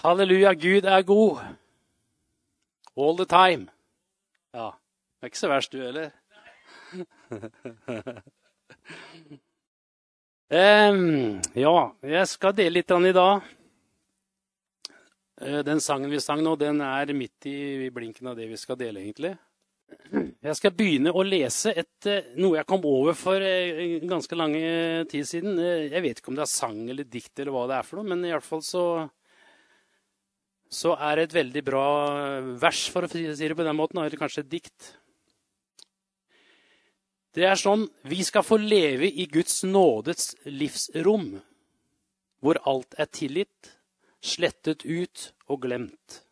Halleluja, 0.00 0.54
Gud 0.54 0.86
er 0.88 1.02
god. 1.04 1.40
All 2.96 3.16
the 3.18 3.26
time. 3.28 3.66
Ja. 4.54 4.70
Det 5.20 5.26
er 5.26 5.28
ikke 5.28 5.40
så 5.42 5.50
verst, 5.50 5.74
du 5.74 5.82
heller. 5.82 6.14
um, 10.48 11.36
ja, 11.66 11.74
jeg 12.14 12.30
skal 12.32 12.56
dele 12.56 12.78
litt 12.78 12.96
i 12.96 13.12
dag. 13.12 13.52
Eh, 15.42 15.60
den 15.68 15.84
sangen 15.84 16.08
vi 16.08 16.22
sang 16.24 16.40
nå, 16.48 16.56
den 16.56 16.80
er 16.80 17.12
midt 17.12 17.50
i 17.52 17.92
blinken 17.92 18.32
av 18.32 18.40
det 18.40 18.48
vi 18.48 18.56
skal 18.56 18.80
dele, 18.80 19.04
egentlig. 19.04 19.36
Jeg 20.40 20.56
skal 20.56 20.72
begynne 20.80 21.12
å 21.12 21.28
lese 21.28 21.76
et, 21.76 22.06
eh, 22.08 22.32
noe 22.40 22.56
jeg 22.56 22.72
kom 22.72 22.88
over 22.88 23.12
for 23.12 23.36
eh, 23.36 24.00
ganske 24.00 24.32
lang 24.32 24.56
tid 25.12 25.28
siden. 25.28 25.60
Jeg 25.60 26.08
vet 26.08 26.24
ikke 26.24 26.32
om 26.32 26.40
det 26.40 26.48
er 26.48 26.56
sang 26.56 26.86
eller 26.88 27.04
dikt, 27.04 27.34
eller 27.36 27.52
hva 27.52 27.68
det 27.68 27.82
er 27.82 27.90
for 27.92 28.00
noe, 28.00 28.14
men 28.14 28.24
i 28.24 28.32
hvert 28.32 28.48
fall 28.48 28.64
så 28.64 28.86
så 30.70 30.94
er 30.94 31.18
det 31.18 31.26
et 31.26 31.36
veldig 31.40 31.62
bra 31.66 31.86
vers, 32.62 32.84
for 32.94 33.04
å 33.04 33.10
si 33.10 33.26
det 33.26 33.56
på 33.58 33.66
den 33.66 33.78
måten, 33.78 33.98
eller 33.98 34.20
kanskje 34.20 34.44
et 34.44 34.52
dikt. 34.52 34.92
Det 37.34 37.46
er 37.46 37.58
sånn 37.58 37.84
Vi 38.10 38.24
skal 38.26 38.42
få 38.42 38.58
leve 38.58 39.06
i 39.06 39.26
Guds 39.30 39.62
nådes 39.66 40.34
livsrom, 40.46 41.36
hvor 42.42 42.58
alt 42.70 42.94
er 42.98 43.10
tilgitt, 43.10 43.74
slettet 44.22 44.84
ut 44.86 45.30
og 45.50 45.62
glemt. 45.66 46.22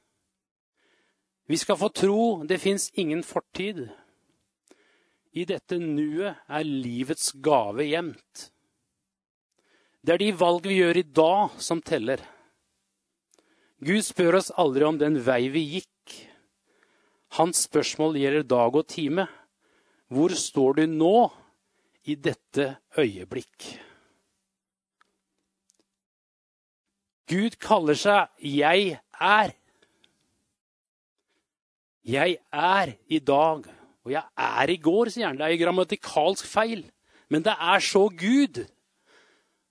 Vi 1.48 1.57
skal 1.57 1.79
få 1.80 1.88
tro 1.88 2.23
det 2.45 2.60
fins 2.60 2.91
ingen 3.01 3.23
fortid. 3.24 3.87
I 5.32 5.45
dette 5.48 5.79
nuet 5.80 6.45
er 6.48 6.66
livets 6.66 7.32
gave 7.45 7.87
gjemt. 7.88 8.48
Det 10.04 10.15
er 10.15 10.20
de 10.20 10.35
valg 10.41 10.66
vi 10.68 10.79
gjør 10.79 11.01
i 11.01 11.07
dag, 11.09 11.57
som 11.60 11.80
teller. 11.82 12.20
Gud 13.79 14.02
spør 14.02 14.40
oss 14.40 14.51
aldri 14.59 14.87
om 14.87 14.96
den 14.98 15.21
vei 15.23 15.45
vi 15.54 15.62
gikk. 15.76 16.15
Hans 17.38 17.62
spørsmål 17.68 18.16
gjelder 18.18 18.46
dag 18.51 18.74
og 18.74 18.88
time. 18.90 19.29
Hvor 20.10 20.32
står 20.35 20.80
du 20.80 20.87
nå 20.90 21.29
i 22.09 22.16
dette 22.16 22.73
øyeblikk? 22.98 23.68
Gud 27.29 27.59
kaller 27.60 27.95
seg 27.95 28.29
'Jeg 28.40 28.98
er'. 29.20 29.54
Jeg 32.04 32.38
er 32.52 32.95
i 33.07 33.18
dag, 33.18 33.65
og 34.04 34.10
jeg 34.10 34.24
er 34.37 34.70
i 34.70 34.76
går, 34.76 35.10
sier 35.13 35.26
han. 35.26 35.37
Det 35.37 35.45
er 35.45 35.52
jo 35.52 35.65
grammatikalsk 35.65 36.46
feil, 36.46 36.90
men 37.29 37.42
det 37.42 37.52
er 37.52 37.79
så 37.85 38.09
Gud. 38.09 38.65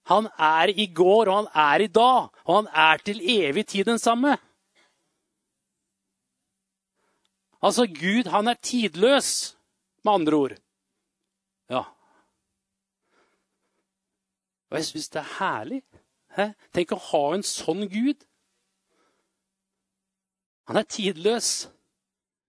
Han 0.08 0.30
er 0.40 0.72
i 0.72 0.88
går, 0.96 1.28
og 1.28 1.36
han 1.36 1.50
er 1.54 1.84
i 1.84 1.90
dag, 1.92 2.30
og 2.46 2.54
han 2.56 2.70
er 2.72 3.04
til 3.04 3.20
evig 3.22 3.66
tid 3.68 3.90
den 3.90 4.00
samme. 4.00 4.38
Altså, 7.62 7.88
Gud, 7.88 8.30
han 8.32 8.48
er 8.48 8.54
tidløs, 8.62 9.58
med 10.04 10.14
andre 10.14 10.34
ord. 10.34 10.56
Ja. 11.70 11.84
Og 14.70 14.78
jeg 14.80 14.86
syns 14.86 15.10
det 15.10 15.20
er 15.20 15.34
herlig. 15.40 15.82
Hæ? 16.38 16.52
Tenk 16.76 16.94
å 16.94 17.02
ha 17.10 17.24
en 17.36 17.44
sånn 17.44 17.88
Gud. 17.92 18.24
Han 20.68 20.80
er 20.80 20.88
tidløs. 20.88 21.68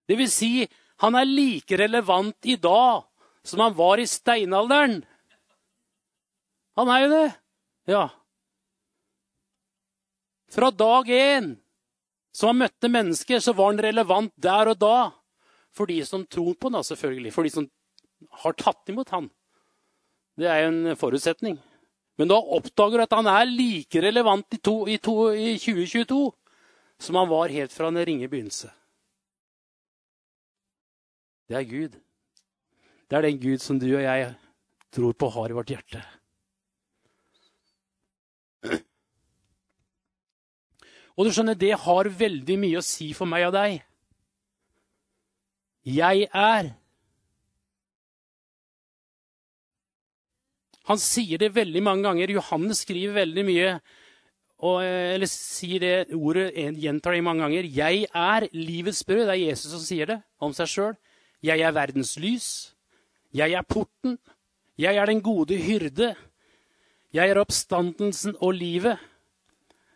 Det 0.09 0.19
vil 0.19 0.31
si, 0.31 0.53
han 1.03 1.19
er 1.19 1.27
like 1.27 1.79
relevant 1.79 2.47
i 2.47 2.57
dag 2.59 3.07
som 3.47 3.63
han 3.63 3.77
var 3.79 4.03
i 4.03 4.07
steinalderen. 4.07 5.01
Han 6.79 6.91
er 6.95 7.05
jo 7.05 7.11
det. 7.13 7.29
Ja. 7.89 8.11
Fra 10.53 10.71
dag 10.71 11.09
én 11.09 11.57
som 12.33 12.53
han 12.53 12.61
møtte 12.63 12.91
mennesker, 12.93 13.41
så 13.41 13.55
var 13.57 13.73
han 13.73 13.81
relevant 13.83 14.35
der 14.37 14.73
og 14.73 14.79
da. 14.81 14.99
For 15.75 15.89
de 15.89 15.99
som 16.07 16.27
tror 16.29 16.55
på 16.55 16.71
han, 16.73 16.85
selvfølgelig. 16.85 17.33
For 17.33 17.47
de 17.49 17.53
som 17.55 17.69
har 18.43 18.57
tatt 18.59 18.93
imot 18.93 19.13
han. 19.15 19.31
Det 20.39 20.47
er 20.47 20.63
jo 20.63 20.73
en 20.73 20.99
forutsetning. 21.01 21.57
Men 22.19 22.31
da 22.31 22.37
oppdager 22.39 22.99
du 22.99 23.05
at 23.07 23.17
han 23.17 23.31
er 23.31 23.49
like 23.49 24.03
relevant 24.03 24.55
i, 24.55 24.61
to, 24.61 24.77
i, 24.91 24.99
to, 25.03 25.31
i 25.33 25.55
2022 25.59 26.21
som 26.99 27.19
han 27.19 27.31
var 27.31 27.55
helt 27.55 27.73
fra 27.73 27.91
den 27.91 28.05
ringe 28.05 28.29
begynnelse. 28.29 28.71
Det 31.49 31.57
er 31.57 31.67
Gud. 31.67 31.99
Det 33.09 33.17
er 33.17 33.25
den 33.25 33.41
Gud 33.41 33.63
som 33.65 33.79
du 33.81 33.89
og 33.95 34.03
jeg 34.03 34.33
tror 34.93 35.15
på 35.15 35.31
har 35.39 35.51
i 35.51 35.57
vårt 35.57 35.71
hjerte. 35.73 36.03
Og 41.19 41.27
du 41.27 41.33
skjønner, 41.35 41.59
det 41.59 41.75
har 41.83 42.11
veldig 42.21 42.57
mye 42.63 42.79
å 42.79 42.85
si 42.87 43.11
for 43.17 43.27
meg 43.27 43.49
og 43.49 43.57
deg. 43.57 43.81
Jeg 45.89 46.29
er. 46.31 46.69
Han 50.89 51.01
sier 51.03 51.41
det 51.43 51.57
veldig 51.57 51.83
mange 51.85 52.07
ganger. 52.07 52.31
Johannes 52.39 52.85
skriver 52.85 53.19
veldig 53.19 53.45
mye, 53.45 53.73
og, 54.63 54.79
eller 54.87 55.29
sier 55.31 55.83
det 55.83 56.17
ordet, 56.17 56.53
gjentar 56.79 57.15
det 57.15 57.25
mange 57.27 57.45
ganger. 57.45 57.67
Jeg 57.67 58.07
er 58.15 58.49
livets 58.55 59.03
brød. 59.07 59.27
Det 59.27 59.35
er 59.35 59.43
Jesus 59.43 59.75
som 59.75 59.83
sier 59.83 60.15
det 60.15 60.21
om 60.39 60.55
seg 60.57 60.71
sjøl. 60.71 60.97
Jeg 61.45 61.63
er 61.63 61.75
verdens 61.75 62.17
lys. 62.23 62.49
Jeg 63.35 63.59
er 63.59 63.67
porten. 63.67 64.17
Jeg 64.79 64.97
er 64.97 65.11
den 65.11 65.23
gode 65.23 65.59
hyrde. 65.61 66.15
Jeg 67.15 67.33
er 67.33 67.41
oppstandelsen 67.41 68.37
og 68.45 68.53
livet. 68.59 69.01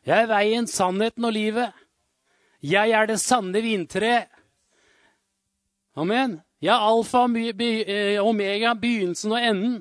Jeg 0.06 0.24
er 0.24 0.30
veien, 0.30 0.66
sannheten 0.66 1.26
og 1.28 1.34
livet. 1.36 1.74
Jeg 2.62 2.94
er 2.94 3.10
det 3.10 3.18
sanne 3.20 3.60
vintreet. 3.62 4.30
Amen. 5.98 6.38
Jeg 6.62 6.72
er 6.72 6.86
alfa 6.88 7.24
og 7.26 7.36
eh, 7.36 8.22
omega, 8.22 8.72
begynnelsen 8.78 9.34
og 9.34 9.44
enden. 9.44 9.76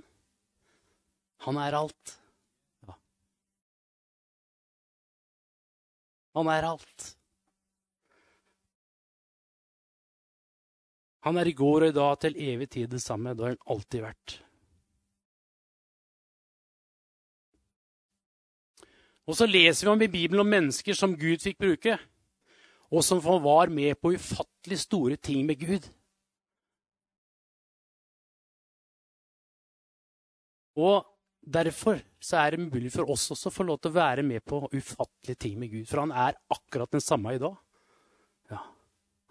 Han 1.45 1.57
er 1.61 1.77
alt. 1.77 2.17
Han 6.35 6.47
er 6.51 6.67
alt. 6.67 7.07
Han 11.21 11.37
er 11.37 11.47
i 11.47 11.53
går 11.53 11.85
og 11.85 11.91
i 11.91 11.95
dag 11.95 12.21
til 12.23 12.39
evig 12.49 12.69
tid 12.73 12.87
det 12.95 13.01
samme. 13.03 13.35
Det 13.35 13.45
har 13.45 13.53
han 13.53 13.67
alltid 13.75 14.03
vært. 14.07 14.37
Og 19.31 19.37
så 19.39 19.47
leser 19.47 19.87
vi 19.87 19.91
om 19.93 20.01
i 20.03 20.11
Bibelen 20.11 20.43
om 20.43 20.51
mennesker 20.51 20.97
som 20.97 21.15
Gud 21.15 21.39
fikk 21.39 21.61
bruke, 21.61 21.95
og 22.91 23.05
som 23.07 23.21
var 23.23 23.71
med 23.71 23.95
på 24.03 24.11
ufattelig 24.17 24.81
store 24.83 25.15
ting 25.15 25.45
med 25.47 25.61
Gud. 25.61 25.87
Og 30.75 31.07
Derfor 31.41 31.97
er 32.33 32.51
det 32.51 32.59
mulig 32.59 32.91
for 32.93 33.09
oss 33.09 33.31
også 33.33 33.49
å 33.49 33.53
få 33.53 33.65
lov 33.65 33.79
til 33.81 33.89
å 33.89 33.97
være 33.97 34.23
med 34.23 34.43
på 34.45 34.59
ufattelige 34.69 35.39
ting 35.41 35.57
med 35.59 35.71
Gud. 35.71 35.87
For 35.89 36.03
han 36.03 36.13
er 36.13 36.37
akkurat 36.53 36.91
den 36.93 37.01
samme 37.01 37.33
i 37.33 37.41
dag. 37.41 37.55
Ja. 38.51 38.59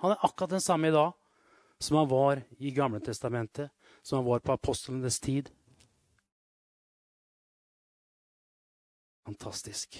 Han 0.03 0.15
er 0.17 0.27
akkurat 0.27 0.57
den 0.57 0.65
samme 0.65 0.91
i 0.91 0.95
dag 0.95 1.15
som 1.81 2.01
han 2.01 2.11
var 2.11 2.43
i 2.59 2.73
Gamle 2.75 3.01
Testamentet, 3.01 3.71
som 4.03 4.19
han 4.19 4.27
var 4.27 4.43
på 4.43 4.53
apostlenes 4.53 5.21
tid. 5.23 5.53
Fantastisk. 9.31 9.95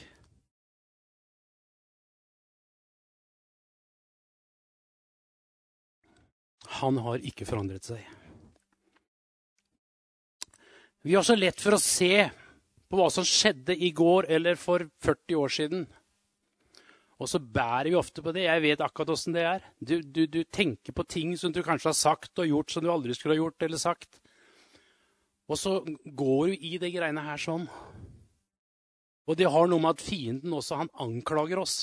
Han 6.81 6.99
har 6.99 7.23
ikke 7.23 7.47
forandret 7.47 7.87
seg. 7.87 8.01
Vi 11.07 11.15
har 11.15 11.23
så 11.23 11.37
lett 11.39 11.63
for 11.63 11.77
å 11.77 11.79
se 11.79 12.27
på 12.91 12.99
hva 12.99 13.07
som 13.15 13.23
skjedde 13.23 13.77
i 13.79 13.93
går 13.95 14.27
eller 14.35 14.59
for 14.59 14.83
40 15.07 15.39
år 15.39 15.55
siden. 15.61 15.87
Og 17.23 17.31
så 17.31 17.39
bærer 17.39 17.93
vi 17.93 18.01
ofte 18.01 18.25
på 18.27 18.35
det. 18.35 18.49
Jeg 18.49 18.65
vet 18.67 18.83
akkurat 18.83 19.15
åssen 19.15 19.37
det 19.39 19.47
er. 19.47 19.63
Du, 19.79 20.01
du, 20.03 20.25
du, 20.27 20.43
tenker 20.43 20.97
på 20.97 21.07
ting 21.07 21.37
som 21.39 21.55
du 21.55 21.63
kanskje 21.63 21.93
har 21.93 22.01
sagt 22.01 22.43
og 22.43 22.51
gjort 22.51 22.75
som 22.75 22.83
du 22.83 22.91
aldri 22.91 23.15
skulle 23.15 23.39
ha 23.39 23.45
gjort 23.45 23.63
eller 23.63 23.79
sagt. 23.79 24.19
Og 25.47 25.59
så 25.61 25.79
går 26.03 26.51
du 26.51 26.67
i 26.75 26.79
de 26.83 26.91
greiene 26.99 27.29
her 27.31 27.39
sånn. 27.39 27.71
Og 29.31 29.39
det 29.39 29.47
har 29.47 29.69
noe 29.71 29.79
med 29.79 29.95
at 29.95 30.03
fienden 30.03 30.55
også 30.57 30.81
han 30.81 30.91
anklager 30.99 31.61
oss. 31.63 31.77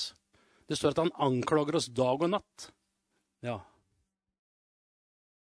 Det 0.67 0.75
står 0.75 0.91
at 0.91 1.05
han 1.05 1.13
anklager 1.23 1.77
oss 1.79 1.87
dag 1.95 2.19
og 2.19 2.33
natt. 2.33 2.65
Ja. 3.45 3.61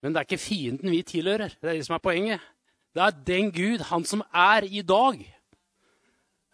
Men 0.01 0.15
det 0.15 0.21
er 0.21 0.29
ikke 0.29 0.39
fienden 0.41 0.93
vi 0.95 1.03
tilhører. 1.03 1.57
Det 1.59 1.67
er 1.67 1.81
det 1.81 1.89
som 1.89 1.97
er 1.97 2.05
poenget. 2.05 2.45
Det 2.95 3.03
er 3.03 3.17
den 3.27 3.51
Gud, 3.55 3.83
han 3.91 4.07
som 4.07 4.23
er 4.31 4.67
i 4.71 4.85
dag. 4.87 5.19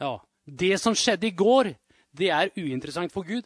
Ja, 0.00 0.19
Det 0.47 0.79
som 0.79 0.94
skjedde 0.94 1.27
i 1.27 1.35
går, 1.35 1.75
det 2.15 2.29
er 2.31 2.53
uinteressant 2.56 3.12
for 3.12 3.27
Gud. 3.27 3.43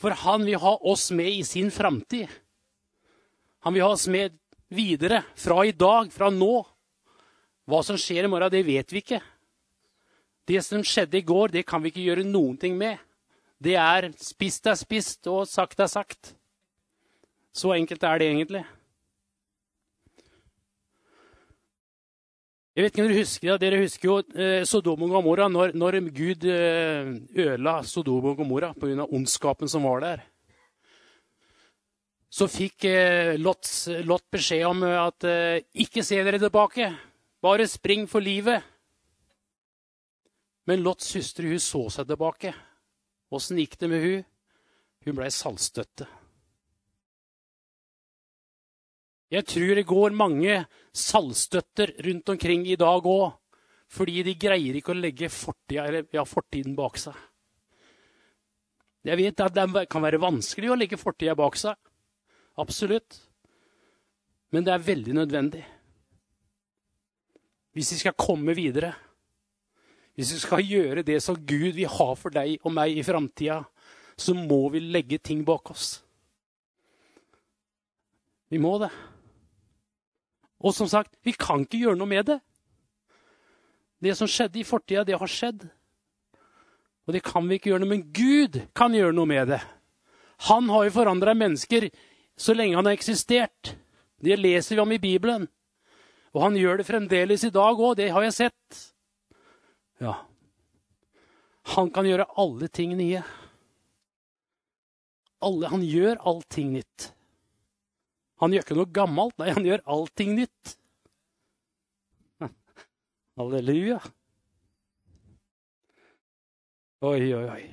For 0.00 0.10
han 0.10 0.46
vil 0.46 0.58
ha 0.58 0.76
oss 0.80 1.10
med 1.10 1.28
i 1.28 1.42
sin 1.44 1.70
framtid. 1.70 2.26
Han 3.60 3.74
vil 3.74 3.84
ha 3.84 3.90
oss 3.92 4.06
med 4.08 4.32
videre, 4.68 5.22
fra 5.36 5.62
i 5.66 5.72
dag, 5.72 6.10
fra 6.12 6.30
nå. 6.30 6.64
Hva 7.66 7.82
som 7.84 7.98
skjer 8.00 8.24
i 8.24 8.30
morgen, 8.30 8.50
det 8.50 8.64
vet 8.66 8.92
vi 8.92 9.02
ikke. 9.04 9.20
Det 10.46 10.62
som 10.62 10.84
skjedde 10.84 11.18
i 11.18 11.26
går, 11.26 11.50
det 11.56 11.66
kan 11.66 11.82
vi 11.82 11.90
ikke 11.90 12.04
gjøre 12.06 12.26
noen 12.26 12.56
ting 12.56 12.76
med. 12.78 12.98
det 13.58 13.74
er 13.74 14.12
spist 14.20 14.66
er 14.66 14.76
spist, 14.76 15.26
og 15.26 15.48
sagt 15.48 15.80
er 15.80 15.86
sagt. 15.86 16.34
Så 17.52 17.72
enkelt 17.72 18.02
er 18.02 18.18
det 18.18 18.28
egentlig. 18.28 18.64
Jeg 22.76 22.84
vet 22.84 22.92
ikke 22.92 23.02
om 23.02 23.08
Dere 23.08 23.22
husker 23.22 23.48
det, 23.48 23.60
dere 23.62 23.80
husker 23.80 24.08
jo 24.10 24.14
eh, 24.36 24.64
Sodom 24.68 25.06
og 25.06 25.14
Gomorra, 25.14 25.48
når, 25.48 25.72
når 25.72 25.96
Gud 26.12 26.44
eh, 26.44 27.08
ødela 27.32 27.78
Sodom 27.82 28.26
og 28.28 28.36
Gomorra 28.36 28.74
pga. 28.76 29.06
ondskapen 29.08 29.68
som 29.68 29.88
var 29.88 30.04
der. 30.04 30.24
Så 32.28 32.50
fikk 32.52 32.84
eh, 32.84 33.38
Lot, 33.40 33.64
Lot 34.04 34.26
beskjed 34.30 34.66
om 34.68 34.84
at 34.84 35.24
eh, 35.24 35.64
ikke 35.72 36.04
se 36.04 36.20
dere 36.20 36.38
tilbake, 36.42 36.90
bare 37.40 37.66
spring 37.66 38.04
for 38.04 38.20
livet. 38.20 38.60
Men 40.66 40.82
Lots 40.82 41.12
søster 41.14 41.46
hun 41.46 41.60
så 41.62 41.84
seg 41.94 42.08
tilbake. 42.10 42.52
Åssen 43.34 43.58
gikk 43.60 43.76
det 43.78 43.90
med 43.90 44.02
hun? 44.02 44.24
Hun 45.06 45.18
blei 45.18 45.30
saltstøtte. 45.30 46.08
Jeg 49.30 49.46
tror 49.46 49.72
det 49.74 49.86
går 49.86 50.14
mange 50.14 50.58
saltstøtter 50.94 51.96
rundt 52.06 52.28
omkring 52.34 52.66
i 52.70 52.78
dag 52.78 53.06
òg, 53.10 53.32
fordi 53.90 54.22
de 54.26 54.34
greier 54.38 54.78
ikke 54.78 54.94
å 54.94 54.98
legge 54.98 55.30
fortida, 55.30 56.02
ja, 56.14 56.22
fortiden 56.26 56.76
bak 56.78 56.98
seg. 57.02 57.14
Jeg 59.06 59.18
vet 59.18 59.42
at 59.42 59.54
det 59.54 59.86
kan 59.90 60.02
være 60.02 60.22
vanskelig 60.22 60.70
å 60.70 60.78
legge 60.78 60.98
fortida 60.98 61.34
bak 61.38 61.58
seg. 61.58 61.74
Absolutt. 62.58 63.18
Men 64.50 64.66
det 64.66 64.74
er 64.74 64.86
veldig 64.86 65.14
nødvendig. 65.14 65.62
Hvis 67.76 67.92
vi 67.92 67.98
skal 68.00 68.16
komme 68.18 68.54
videre, 68.56 68.94
hvis 70.16 70.32
vi 70.32 70.40
skal 70.40 70.64
gjøre 70.64 71.04
det 71.04 71.18
som 71.22 71.36
Gud 71.36 71.76
vil 71.76 71.90
ha 71.92 72.08
for 72.16 72.32
deg 72.32 72.56
og 72.64 72.72
meg 72.72 72.96
i 72.96 73.04
framtida, 73.04 73.60
så 74.16 74.32
må 74.32 74.62
vi 74.72 74.80
legge 74.80 75.18
ting 75.20 75.42
bak 75.44 75.70
oss. 75.74 75.98
Vi 78.48 78.60
må 78.62 78.78
det. 78.80 78.90
Og 80.64 80.72
som 80.72 80.88
sagt, 80.88 81.18
vi 81.26 81.34
kan 81.36 81.66
ikke 81.66 81.82
gjøre 81.82 82.00
noe 82.00 82.08
med 82.08 82.30
det. 82.30 82.38
Det 84.00 84.14
som 84.16 84.28
skjedde 84.30 84.60
i 84.60 84.66
fortida, 84.66 85.04
det 85.04 85.18
har 85.20 85.30
skjedd. 85.30 85.66
Og 87.06 87.14
det 87.14 87.24
kan 87.26 87.44
vi 87.46 87.58
ikke 87.58 87.74
gjøre 87.74 87.84
noe 87.84 87.92
med. 87.92 88.00
Men 88.00 88.12
Gud 88.16 88.60
kan 88.76 88.96
gjøre 88.96 89.14
noe 89.16 89.28
med 89.28 89.52
det. 89.52 89.60
Han 90.48 90.68
har 90.72 90.86
jo 90.86 90.96
forandra 90.96 91.36
mennesker 91.36 91.90
så 92.36 92.56
lenge 92.56 92.76
han 92.76 92.88
har 92.88 92.96
eksistert. 92.96 93.76
Det 94.20 94.36
leser 94.40 94.76
vi 94.76 94.82
om 94.82 94.92
i 94.92 95.00
Bibelen. 95.00 95.46
Og 96.36 96.42
han 96.44 96.56
gjør 96.56 96.80
det 96.80 96.88
fremdeles 96.88 97.44
i 97.44 97.52
dag 97.52 97.76
òg. 97.76 97.96
Det 98.00 98.10
har 98.12 98.24
jeg 98.26 98.36
sett. 98.36 98.82
Ja. 100.02 100.14
Han 101.76 101.90
kan 101.90 102.06
gjøre 102.06 102.28
alle 102.38 102.68
ting 102.68 102.94
nye. 102.98 103.22
Alle, 105.44 105.70
han 105.72 105.84
gjør 105.84 106.20
allting 106.28 106.72
nytt. 106.76 107.10
Han 108.40 108.52
gjør 108.52 108.66
ikke 108.66 108.76
noe 108.76 108.92
gammelt, 108.92 109.36
nei, 109.40 109.52
han 109.56 109.64
gjør 109.64 109.82
allting 109.96 110.34
nytt. 110.36 110.76
Halleluja. 113.40 114.00
Oi, 117.06 117.32
oi, 117.36 117.44
oi. 117.44 117.64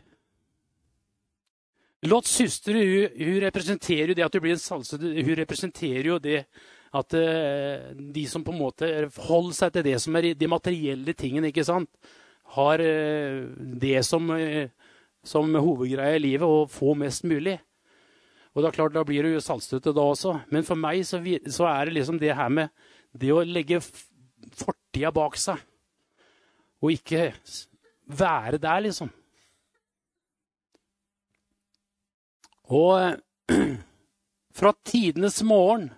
Lots 2.04 2.34
søster 2.36 2.76
hun, 2.76 3.14
hun, 3.16 3.40
representerer 3.46 4.12
jo 4.12 4.16
det 4.18 4.26
at 4.26 4.34
du 4.36 4.42
blir 4.44 4.58
en 4.58 4.62
salse. 4.62 5.00
Hun 5.00 5.36
representerer 5.40 6.10
jo 6.12 6.20
det 6.20 6.42
at 6.94 7.16
uh, 7.18 7.94
de 8.14 8.24
som 8.30 8.44
på 8.46 8.54
en 8.54 8.62
måte 8.62 8.90
holder 9.26 9.56
seg 9.58 9.74
til 9.74 9.86
det 9.88 9.96
som 10.02 10.16
er 10.20 10.34
de 10.38 10.50
materielle 10.50 11.16
tingene, 11.18 11.50
ikke 11.50 11.66
sant, 11.66 11.90
har 12.54 12.82
uh, 12.82 13.50
det 13.82 14.04
som, 14.06 14.30
uh, 14.30 14.70
som 15.26 15.50
hovedgreie 15.56 16.20
i 16.20 16.24
livet, 16.24 16.46
å 16.46 16.70
få 16.70 16.94
mest 17.00 17.26
mulig. 17.26 17.58
Og 18.54 18.62
det 18.62 18.70
er 18.70 18.78
klart, 18.78 18.94
Da 18.94 19.04
blir 19.04 19.26
jo 19.26 19.42
saltstøtte 19.42 19.94
da 19.96 20.06
også. 20.06 20.36
Men 20.54 20.66
for 20.68 20.78
meg 20.78 21.02
så, 21.10 21.18
så, 21.50 21.66
er 21.66 21.90
det 21.90 21.98
liksom 21.98 22.20
det 22.22 22.36
her 22.38 22.50
med 22.54 22.70
det 23.14 23.32
å 23.34 23.42
legge 23.42 23.82
fortida 23.82 25.10
bak 25.14 25.38
seg. 25.42 25.58
Og 26.84 26.94
ikke 26.94 27.32
være 28.06 28.60
der, 28.62 28.86
liksom. 28.86 29.10
Og 32.70 33.18
fra 34.58 34.74
tidenes 34.86 35.42
morgen 35.44 35.90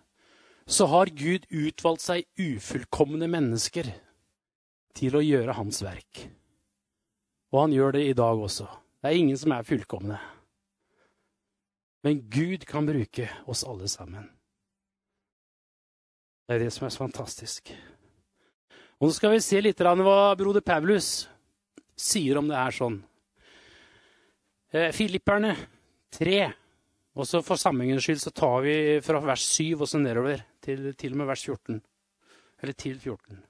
så 0.65 0.87
har 0.89 1.13
Gud 1.13 1.45
utvalgt 1.49 2.01
seg 2.01 2.25
ufullkomne 2.41 3.27
mennesker 3.29 3.91
til 4.97 5.17
å 5.17 5.23
gjøre 5.23 5.57
hans 5.57 5.81
verk. 5.85 6.25
Og 7.53 7.59
han 7.61 7.75
gjør 7.75 7.97
det 7.97 8.05
i 8.09 8.15
dag 8.17 8.39
også. 8.41 8.65
Det 9.01 9.11
er 9.11 9.19
ingen 9.19 9.37
som 9.37 9.53
er 9.53 9.67
fullkomne. 9.67 10.17
Men 12.05 12.23
Gud 12.29 12.65
kan 12.69 12.85
bruke 12.85 13.29
oss 13.49 13.63
alle 13.65 13.87
sammen. 13.89 14.25
Det 16.45 16.57
er 16.57 16.65
det 16.65 16.73
som 16.73 16.85
er 16.85 16.93
så 16.93 17.05
fantastisk. 17.05 17.71
Og 18.99 19.09
Nå 19.09 19.13
skal 19.13 19.33
vi 19.33 19.41
se 19.43 19.61
litt 19.61 19.81
hva 19.81 20.35
broder 20.37 20.65
Paulus 20.65 21.27
sier 21.97 22.37
om 22.39 22.49
det 22.49 22.57
er 22.57 22.75
sånn. 22.75 22.99
Eh, 24.73 24.91
Filipperne 24.93 25.55
3. 26.13 26.37
Og 27.15 27.27
så 27.27 27.41
For 27.45 27.59
sammenhengens 27.59 28.05
skyld 28.05 28.21
så 28.21 28.33
tar 28.35 28.61
vi 28.65 28.75
fra 29.03 29.21
vers 29.23 29.45
7 29.55 29.79
og 29.79 29.87
så 29.89 30.01
nedover 30.01 30.43
til, 30.65 30.89
til 30.97 31.13
og 31.13 31.21
med 31.21 31.29
vers 31.29 31.45
14. 31.45 31.81
Eller 32.61 32.77
til 32.77 32.97
14. 32.99 33.43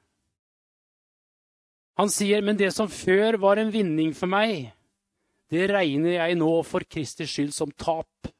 Han 1.96 2.12
sier, 2.12 2.44
men 2.44 2.58
det 2.60 2.74
som 2.76 2.92
før 2.92 3.38
var 3.40 3.62
en 3.62 3.72
vinning 3.72 4.12
for 4.16 4.28
meg, 4.28 4.74
det 5.52 5.70
regner 5.72 6.18
jeg 6.18 6.36
nå 6.40 6.52
for 6.68 6.84
Kristers 6.90 7.32
skyld 7.32 7.54
som 7.56 7.72
tap. 7.80 8.32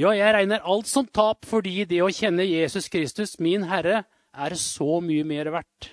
Ja, 0.00 0.14
jeg 0.16 0.34
regner 0.34 0.64
alt 0.64 0.88
som 0.90 1.06
tap 1.06 1.46
fordi 1.46 1.84
det 1.86 2.00
å 2.02 2.10
kjenne 2.10 2.46
Jesus 2.48 2.88
Kristus, 2.90 3.36
min 3.38 3.68
Herre, 3.70 4.04
er 4.30 4.56
så 4.58 4.98
mye 5.04 5.26
mer 5.26 5.50
verdt. 5.54 5.90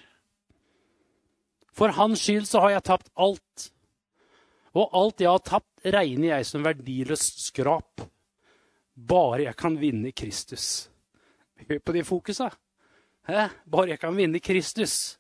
For 1.78 1.94
hans 1.94 2.24
skyld 2.24 2.48
så 2.50 2.64
har 2.64 2.78
jeg 2.78 2.88
tapt 2.90 3.12
alt. 3.14 3.68
Og 4.78 4.94
alt 4.98 5.22
jeg 5.22 5.30
har 5.30 5.44
tapt, 5.46 5.70
regner 5.86 6.32
jeg 6.32 6.48
som 6.50 6.66
verdiløst 6.66 7.44
skrap. 7.50 8.06
Bare 8.98 9.46
jeg 9.46 9.58
kan 9.58 9.78
vinne 9.78 10.14
Kristus. 10.18 10.88
Hør 11.66 11.80
på 11.80 11.96
de 11.96 12.04
fokusa. 12.06 12.52
Bare 13.28 13.92
jeg 13.92 14.02
kan 14.02 14.16
vinne 14.16 14.40
Kristus. 14.44 15.18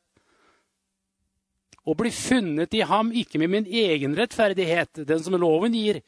Å 1.87 1.95
bli 1.95 2.11
funnet 2.11 2.73
i 2.75 2.83
ham, 2.83 3.13
ikke 3.15 3.39
med 3.39 3.51
min 3.51 3.67
egen 3.67 4.15
rettferdighet, 4.17 5.05
den 5.07 5.23
som 5.23 5.37
loven 5.39 5.75
gir, 5.75 6.01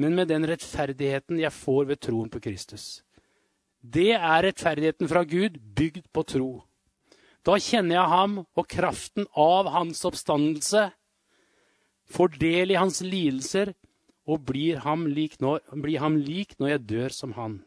men 0.00 0.14
med 0.16 0.30
den 0.32 0.46
rettferdigheten 0.48 1.40
jeg 1.42 1.52
får 1.52 1.90
ved 1.90 2.00
troen 2.00 2.30
på 2.32 2.40
Kristus. 2.40 3.02
Det 3.80 4.14
er 4.16 4.42
rettferdigheten 4.46 5.10
fra 5.10 5.24
Gud, 5.28 5.58
bygd 5.60 6.08
på 6.12 6.24
tro. 6.26 6.52
Da 7.46 7.58
kjenner 7.60 7.98
jeg 7.98 8.12
ham 8.12 8.38
og 8.42 8.66
kraften 8.68 9.28
av 9.38 9.68
hans 9.72 10.00
oppstandelse, 10.08 10.88
får 12.08 12.34
del 12.40 12.72
i 12.72 12.80
hans 12.80 13.02
lidelser 13.04 13.74
og 14.28 14.44
blir 14.48 14.80
ham, 14.84 15.06
når, 15.08 15.60
blir 15.76 16.00
ham 16.02 16.18
lik 16.20 16.56
når, 16.58 16.74
jeg 16.74 16.86
dør 16.88 17.14
som 17.14 17.32
han. 17.36 17.60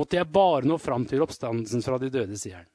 Måtte 0.00 0.16
jeg 0.16 0.32
bare 0.32 0.64
nå 0.64 0.78
fram 0.80 1.04
til 1.08 1.20
oppstandelsen 1.20 1.84
fra 1.84 1.98
de 2.00 2.08
døde, 2.12 2.38
sier 2.40 2.62
han. 2.62 2.68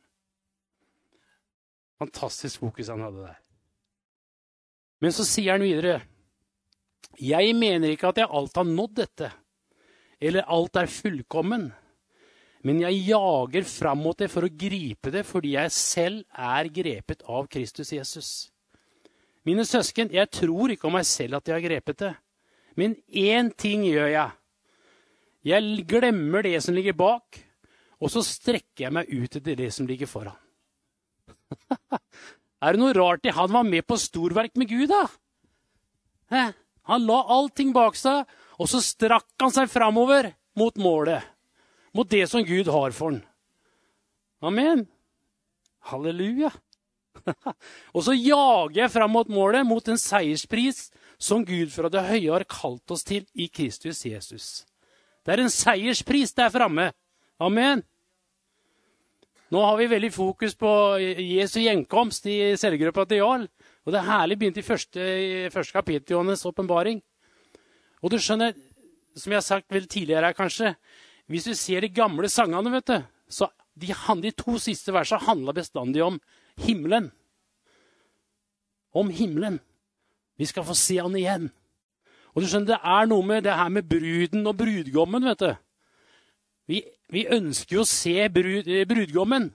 Fantastisk 1.97 2.61
fokus 2.61 2.91
han 2.91 3.01
hadde 3.01 3.23
der. 3.23 3.39
Men 5.01 5.15
så 5.15 5.25
sier 5.27 5.55
han 5.55 5.65
videre 5.65 6.03
jeg 7.15 7.53
mener 7.55 7.93
ikke 7.93 8.09
at 8.11 8.17
jeg 8.19 8.27
alt 8.27 8.57
har 8.59 8.67
nådd 8.67 8.95
dette, 8.97 9.29
eller 10.19 10.49
alt 10.51 10.75
er 10.81 10.91
fullkommen. 10.91 11.69
Men 12.65 12.81
jeg 12.81 13.05
jager 13.07 13.67
fram 13.69 14.01
mot 14.03 14.17
det 14.19 14.27
for 14.33 14.43
å 14.47 14.51
gripe 14.51 15.13
det 15.13 15.21
fordi 15.27 15.53
jeg 15.53 15.71
selv 15.71 16.23
er 16.33 16.67
grepet 16.73 17.23
av 17.29 17.47
Kristus 17.51 17.93
Jesus. 17.93 18.29
Mine 19.45 19.63
søsken, 19.69 20.09
jeg 20.11 20.31
tror 20.33 20.73
ikke 20.73 20.89
om 20.89 20.97
meg 20.97 21.05
selv 21.07 21.37
at 21.37 21.47
jeg 21.47 21.55
har 21.55 21.65
grepet 21.67 22.01
det. 22.01 22.13
Men 22.75 22.97
én 23.07 23.51
ting 23.55 23.85
gjør 23.85 24.09
jeg. 24.09 24.33
Jeg 25.45 25.85
glemmer 25.85 26.45
det 26.45 26.57
som 26.65 26.73
ligger 26.73 26.95
bak, 26.97 27.37
og 28.01 28.11
så 28.11 28.23
strekker 28.25 28.87
jeg 28.87 28.95
meg 28.97 29.11
ut 29.11 29.37
etter 29.37 29.59
det 29.59 29.69
som 29.73 29.85
ligger 29.85 30.09
foran. 30.09 30.37
er 32.65 32.73
det 32.73 32.81
noe 32.81 32.95
rart 32.97 33.27
i 33.29 33.33
han 33.35 33.53
var 33.53 33.67
med 33.67 33.85
på 33.85 33.99
storverk 34.01 34.57
med 34.57 34.71
Gud, 34.71 34.89
da? 34.89 35.05
Hæ? 36.33 36.43
Han 36.89 37.05
la 37.05 37.21
allting 37.37 37.71
bak 37.73 37.97
seg, 37.97 38.25
og 38.57 38.69
så 38.69 38.81
strakk 38.81 39.37
han 39.41 39.53
seg 39.53 39.69
framover 39.69 40.31
mot 40.57 40.75
målet. 40.81 41.21
Mot 41.95 42.09
det 42.09 42.25
som 42.29 42.45
Gud 42.45 42.69
har 42.73 42.93
for 42.93 43.13
han. 43.13 43.23
Amen. 44.45 44.85
Halleluja. 45.89 46.51
og 47.95 48.01
så 48.05 48.13
jager 48.17 48.81
jeg 48.81 48.93
fram 48.93 49.13
mot 49.13 49.29
målet, 49.31 49.65
mot 49.65 49.87
en 49.89 50.01
seierspris 50.01 50.89
som 51.21 51.45
Gud 51.47 51.71
fra 51.73 51.89
det 51.89 52.05
høye 52.09 52.33
har 52.33 52.45
kalt 52.49 52.91
oss 52.91 53.05
til 53.07 53.25
i 53.33 53.47
Kristus 53.47 54.03
Jesus. 54.05 54.65
Det 55.25 55.33
er 55.33 55.41
en 55.41 55.49
seierspris 55.49 56.35
der 56.37 56.51
framme. 56.53 56.91
Amen. 57.41 57.81
Nå 59.49 59.61
har 59.61 59.77
vi 59.79 59.87
veldig 59.89 60.11
fokus 60.13 60.53
på 60.57 60.69
Jesu 60.99 61.59
gjenkomst 61.63 62.27
i 62.29 62.37
cellegruppa 62.59 63.07
til 63.09 63.23
Jarl. 63.23 63.47
Og 63.85 63.93
det 63.93 63.99
er 64.01 64.07
herlig 64.09 64.37
begynt 64.41 64.61
i 64.61 64.65
første, 64.65 65.01
i 65.01 65.49
første 65.53 65.73
kapittel 65.73 66.13
i 66.13 66.17
Johannes' 66.17 66.45
åpenbaring. 66.45 67.01
Og 68.01 68.13
du 68.13 68.17
skjønner, 68.21 68.53
som 69.17 69.33
jeg 69.33 69.39
har 69.41 69.45
sagt 69.45 69.73
vel 69.73 69.87
tidligere 69.89 70.29
her, 70.29 70.37
kanskje 70.37 70.75
Hvis 71.25 71.43
du 71.43 71.55
ser 71.57 71.81
de 71.81 71.89
gamle 71.89 72.29
sangene, 72.29 72.69
vet 72.69 72.85
du, 72.85 73.01
så 73.27 73.47
de, 73.73 73.87
de 74.21 74.31
to 74.31 74.59
siste 74.61 74.93
versene 74.93 75.25
handla 75.25 75.55
bestandig 75.57 76.03
om 76.05 76.19
himmelen. 76.61 77.09
Om 78.93 79.09
himmelen. 79.09 79.59
Vi 80.37 80.45
skal 80.45 80.63
få 80.63 80.75
se 80.77 80.99
han 81.01 81.15
igjen. 81.17 81.49
Og 82.35 82.43
du 82.43 82.47
skjønner, 82.47 82.75
Det 82.75 82.79
er 82.83 83.07
noe 83.07 83.23
med 83.23 83.43
det 83.43 83.55
her 83.55 83.69
med 83.69 83.87
bruden 83.87 84.47
og 84.47 84.57
brudgommen. 84.57 85.23
vet 85.23 85.39
du. 85.39 85.55
Vi, 86.67 86.83
vi 87.09 87.27
ønsker 87.31 87.77
jo 87.77 87.81
å 87.81 87.87
se 87.87 88.29
brud, 88.29 88.67
brudgommen, 88.87 89.53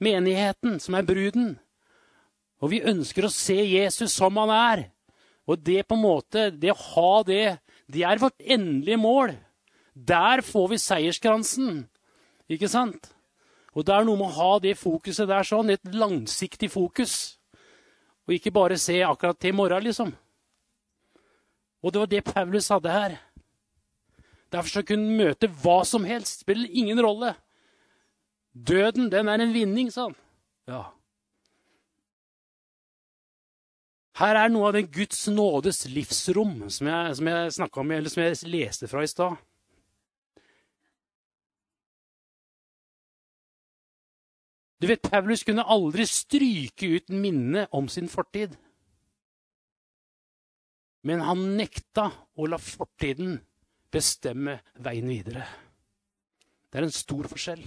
menigheten, 0.00 0.80
som 0.80 0.94
er 0.94 1.02
bruden. 1.02 1.58
Og 2.62 2.70
vi 2.72 2.80
ønsker 2.80 3.26
å 3.26 3.32
se 3.32 3.56
Jesus 3.56 4.14
som 4.16 4.36
han 4.40 4.50
er. 4.50 4.86
Og 5.46 5.60
det 5.62 5.86
på 5.86 5.94
en 5.94 6.02
måte, 6.02 6.50
det 6.50 6.72
å 6.72 6.80
ha 6.94 7.22
det, 7.26 7.58
det 7.86 8.02
er 8.02 8.18
vårt 8.22 8.40
endelige 8.40 8.96
mål. 8.96 9.34
Der 9.94 10.42
får 10.42 10.68
vi 10.72 10.78
seierskransen. 10.78 11.86
Ikke 12.48 12.68
sant? 12.68 13.12
Og 13.76 13.84
det 13.84 13.92
er 13.92 14.06
noe 14.08 14.16
med 14.16 14.30
å 14.30 14.36
ha 14.38 14.58
det 14.62 14.78
fokuset 14.80 15.28
der 15.28 15.44
sånn, 15.44 15.70
et 15.70 15.84
langsiktig 15.92 16.70
fokus. 16.72 17.36
Og 18.26 18.38
ikke 18.38 18.54
bare 18.54 18.78
se 18.80 19.02
akkurat 19.04 19.38
til 19.38 19.52
i 19.52 19.56
morgen, 19.56 19.84
liksom. 19.84 20.14
Og 21.86 21.92
det 21.94 22.00
var 22.02 22.10
det 22.10 22.24
Paulus 22.26 22.68
hadde 22.74 22.90
her. 22.90 23.12
Derfor 24.50 24.80
så 24.80 24.82
kunne 24.82 25.18
møte 25.18 25.46
hva 25.62 25.84
som 25.86 26.06
helst. 26.08 26.42
Spiller 26.42 26.66
ingen 26.66 26.98
rolle. 27.02 27.36
Døden, 28.50 29.06
den 29.12 29.30
er 29.30 29.38
en 29.38 29.54
vinning, 29.54 29.92
sa 29.94 30.08
han. 30.08 30.16
Ja. 30.66 30.82
Her 34.16 34.38
er 34.40 34.50
noe 34.50 34.70
av 34.70 34.78
den 34.78 34.88
Guds 34.90 35.26
nådes 35.28 35.84
livsrom 35.92 36.64
som 36.72 36.88
jeg, 36.88 37.16
som 37.18 37.28
jeg 37.30 37.68
om, 37.68 37.90
eller 37.92 38.10
som 38.10 38.24
jeg 38.24 38.50
leste 38.50 38.88
fra 38.90 39.04
i 39.04 39.10
stad. 39.12 39.36
Du 44.80 44.88
vet, 44.88 45.04
Paulus 45.04 45.44
kunne 45.44 45.64
aldri 45.64 46.04
stryke 46.08 46.96
ut 46.96 47.12
minnet 47.12 47.68
om 47.72 47.86
sin 47.92 48.08
fortid. 48.12 48.56
Men 51.06 51.22
han 51.22 51.42
nekta 51.58 52.08
å 52.34 52.48
la 52.50 52.58
fortiden 52.58 53.36
bestemme 53.92 54.58
veien 54.82 55.06
videre. 55.08 55.44
Det 56.66 56.80
er 56.80 56.86
en 56.88 56.94
stor 56.94 57.28
forskjell. 57.30 57.62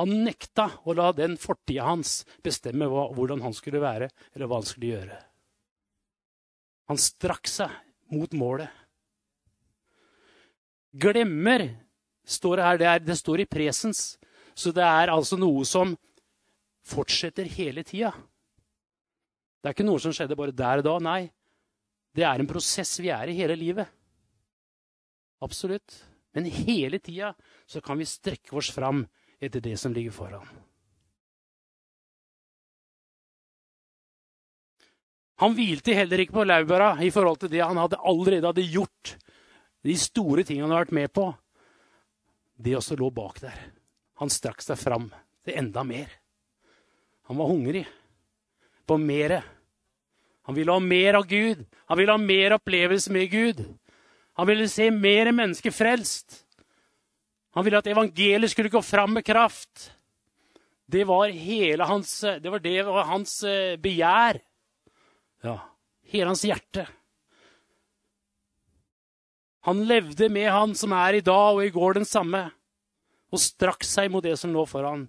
Han 0.00 0.14
nekta 0.24 0.68
å 0.88 0.94
la 0.96 1.10
den 1.14 1.36
fortida 1.40 1.84
hans 1.86 2.22
bestemme 2.44 2.88
hva, 2.88 3.10
hvordan 3.12 3.44
han 3.44 3.54
skulle 3.54 3.82
være, 3.82 4.08
eller 4.32 4.48
hva 4.48 4.58
han 4.58 4.68
skulle 4.68 4.94
gjøre. 4.94 5.18
Han 6.90 7.00
strakk 7.00 7.48
seg 7.48 7.74
mot 8.12 8.32
målet. 8.36 8.72
Glemmer, 10.92 11.68
står 12.24 12.58
det 12.58 12.64
her. 12.66 12.80
Det, 12.80 12.88
er, 12.88 13.04
det 13.04 13.18
står 13.20 13.44
i 13.44 13.48
presens. 13.48 14.02
Så 14.52 14.72
det 14.76 14.84
er 14.84 15.12
altså 15.12 15.38
noe 15.40 15.62
som 15.68 15.94
fortsetter 16.84 17.48
hele 17.54 17.84
tida. 17.86 18.10
Det 19.62 19.70
er 19.70 19.76
ikke 19.76 19.86
noe 19.86 20.02
som 20.02 20.12
skjedde 20.12 20.36
bare 20.36 20.56
der 20.56 20.82
og 20.82 20.88
da. 20.88 20.96
Nei, 21.04 21.22
det 22.16 22.24
er 22.28 22.40
en 22.40 22.48
prosess 22.48 22.98
vi 23.00 23.10
er 23.12 23.30
i 23.30 23.36
hele 23.36 23.56
livet. 23.56 23.88
Absolutt. 25.42 25.94
Men 26.32 26.48
hele 26.48 26.98
tida 26.98 27.32
så 27.66 27.80
kan 27.84 27.98
vi 28.00 28.08
strekke 28.08 28.56
oss 28.56 28.70
fram 28.72 29.04
etter 29.42 29.60
det 29.60 29.76
som 29.80 29.92
ligger 29.92 30.14
foran. 30.14 30.46
Han 35.42 35.56
hvilte 35.58 35.96
heller 35.96 36.22
ikke 36.22 36.36
på 36.36 36.46
laurbæra 36.46 36.94
i 37.02 37.10
forhold 37.10 37.40
til 37.42 37.50
det 37.50 37.64
han 37.64 37.80
hadde 37.80 37.98
allerede 37.98 38.46
hadde 38.46 38.68
gjort. 38.70 39.16
De 39.82 39.96
store 39.98 40.44
tingene 40.46 40.68
han 40.68 40.76
hadde 40.76 40.84
vært 40.86 40.98
med 41.00 41.12
på. 41.16 41.24
Det 42.62 42.76
også 42.78 42.96
lå 43.00 43.08
bak 43.10 43.40
der. 43.42 43.56
Han 44.22 44.30
strakk 44.30 44.62
seg 44.62 44.78
fram 44.78 45.08
til 45.42 45.58
enda 45.58 45.82
mer. 45.82 46.12
Han 47.26 47.40
var 47.40 47.50
hungrig 47.50 47.82
på 48.86 48.98
mere. 49.02 49.40
Han 50.42 50.54
ville 50.54 50.72
ha 50.72 50.80
mer 50.80 51.14
av 51.14 51.26
Gud. 51.26 51.64
Han 51.86 51.98
ville 51.98 52.12
ha 52.12 52.18
mer 52.18 52.56
opplevelse 52.56 53.12
med 53.12 53.30
Gud. 53.30 53.64
Han 54.32 54.46
ville 54.46 54.68
se 54.68 54.90
mer 54.90 55.32
mennesker 55.32 55.70
frelst. 55.70 56.42
Han 57.52 57.64
ville 57.64 57.78
at 57.78 57.90
evangeliet 57.90 58.50
skulle 58.50 58.72
gå 58.72 58.82
fram 58.82 59.12
med 59.18 59.24
kraft. 59.24 59.92
Det 60.86 61.04
var 61.08 61.28
hele 61.28 61.84
hans, 61.84 62.20
det 62.20 62.50
var 62.50 62.58
det 62.58 62.82
var 62.82 63.04
hans 63.08 63.42
eh, 63.44 63.76
begjær. 63.80 64.40
Ja, 65.42 65.58
hele 66.12 66.32
hans 66.32 66.44
hjerte. 66.44 66.86
Han 69.62 69.84
levde 69.86 70.28
med 70.28 70.50
han 70.50 70.74
som 70.74 70.92
er 70.96 71.20
i 71.20 71.24
dag 71.24 71.54
og 71.54 71.64
i 71.64 71.72
går 71.72 72.00
den 72.00 72.08
samme 72.08 72.48
og 73.32 73.40
strakk 73.40 73.84
seg 73.86 74.10
mot 74.12 74.24
det 74.24 74.34
som 74.40 74.52
lå 74.52 74.64
foran. 74.68 75.06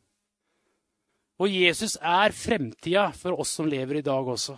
Og 1.41 1.49
Jesus 1.49 1.97
er 1.97 2.35
fremtida 2.37 3.07
for 3.17 3.39
oss 3.41 3.55
som 3.57 3.67
lever 3.67 3.99
i 3.99 4.05
dag 4.05 4.27
også. 4.29 4.55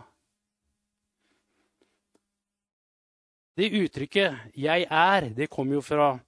Det 3.55 3.71
uttrykket 3.71 4.51
'jeg 4.53 4.87
er', 4.91 5.33
det 5.33 5.49
kommer 5.49 5.75
jo 5.75 5.81
fra 5.81 6.19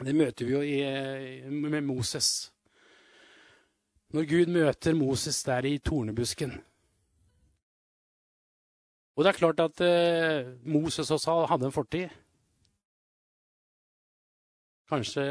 Det 0.00 0.14
møter 0.14 0.46
vi 0.46 0.52
jo 0.52 0.60
i, 0.62 1.50
med 1.50 1.84
Moses. 1.84 2.50
Når 4.14 4.24
Gud 4.24 4.46
møter 4.46 4.94
Moses 4.94 5.42
der 5.42 5.66
i 5.66 5.78
tornebusken. 5.78 6.64
Og 9.16 9.24
det 9.24 9.28
er 9.28 9.38
klart 9.38 9.60
at 9.60 9.80
eh, 9.84 10.56
Moses 10.64 11.10
også 11.10 11.46
hadde 11.46 11.66
en 11.66 11.72
fortid. 11.72 12.08
Kanskje 14.88 15.22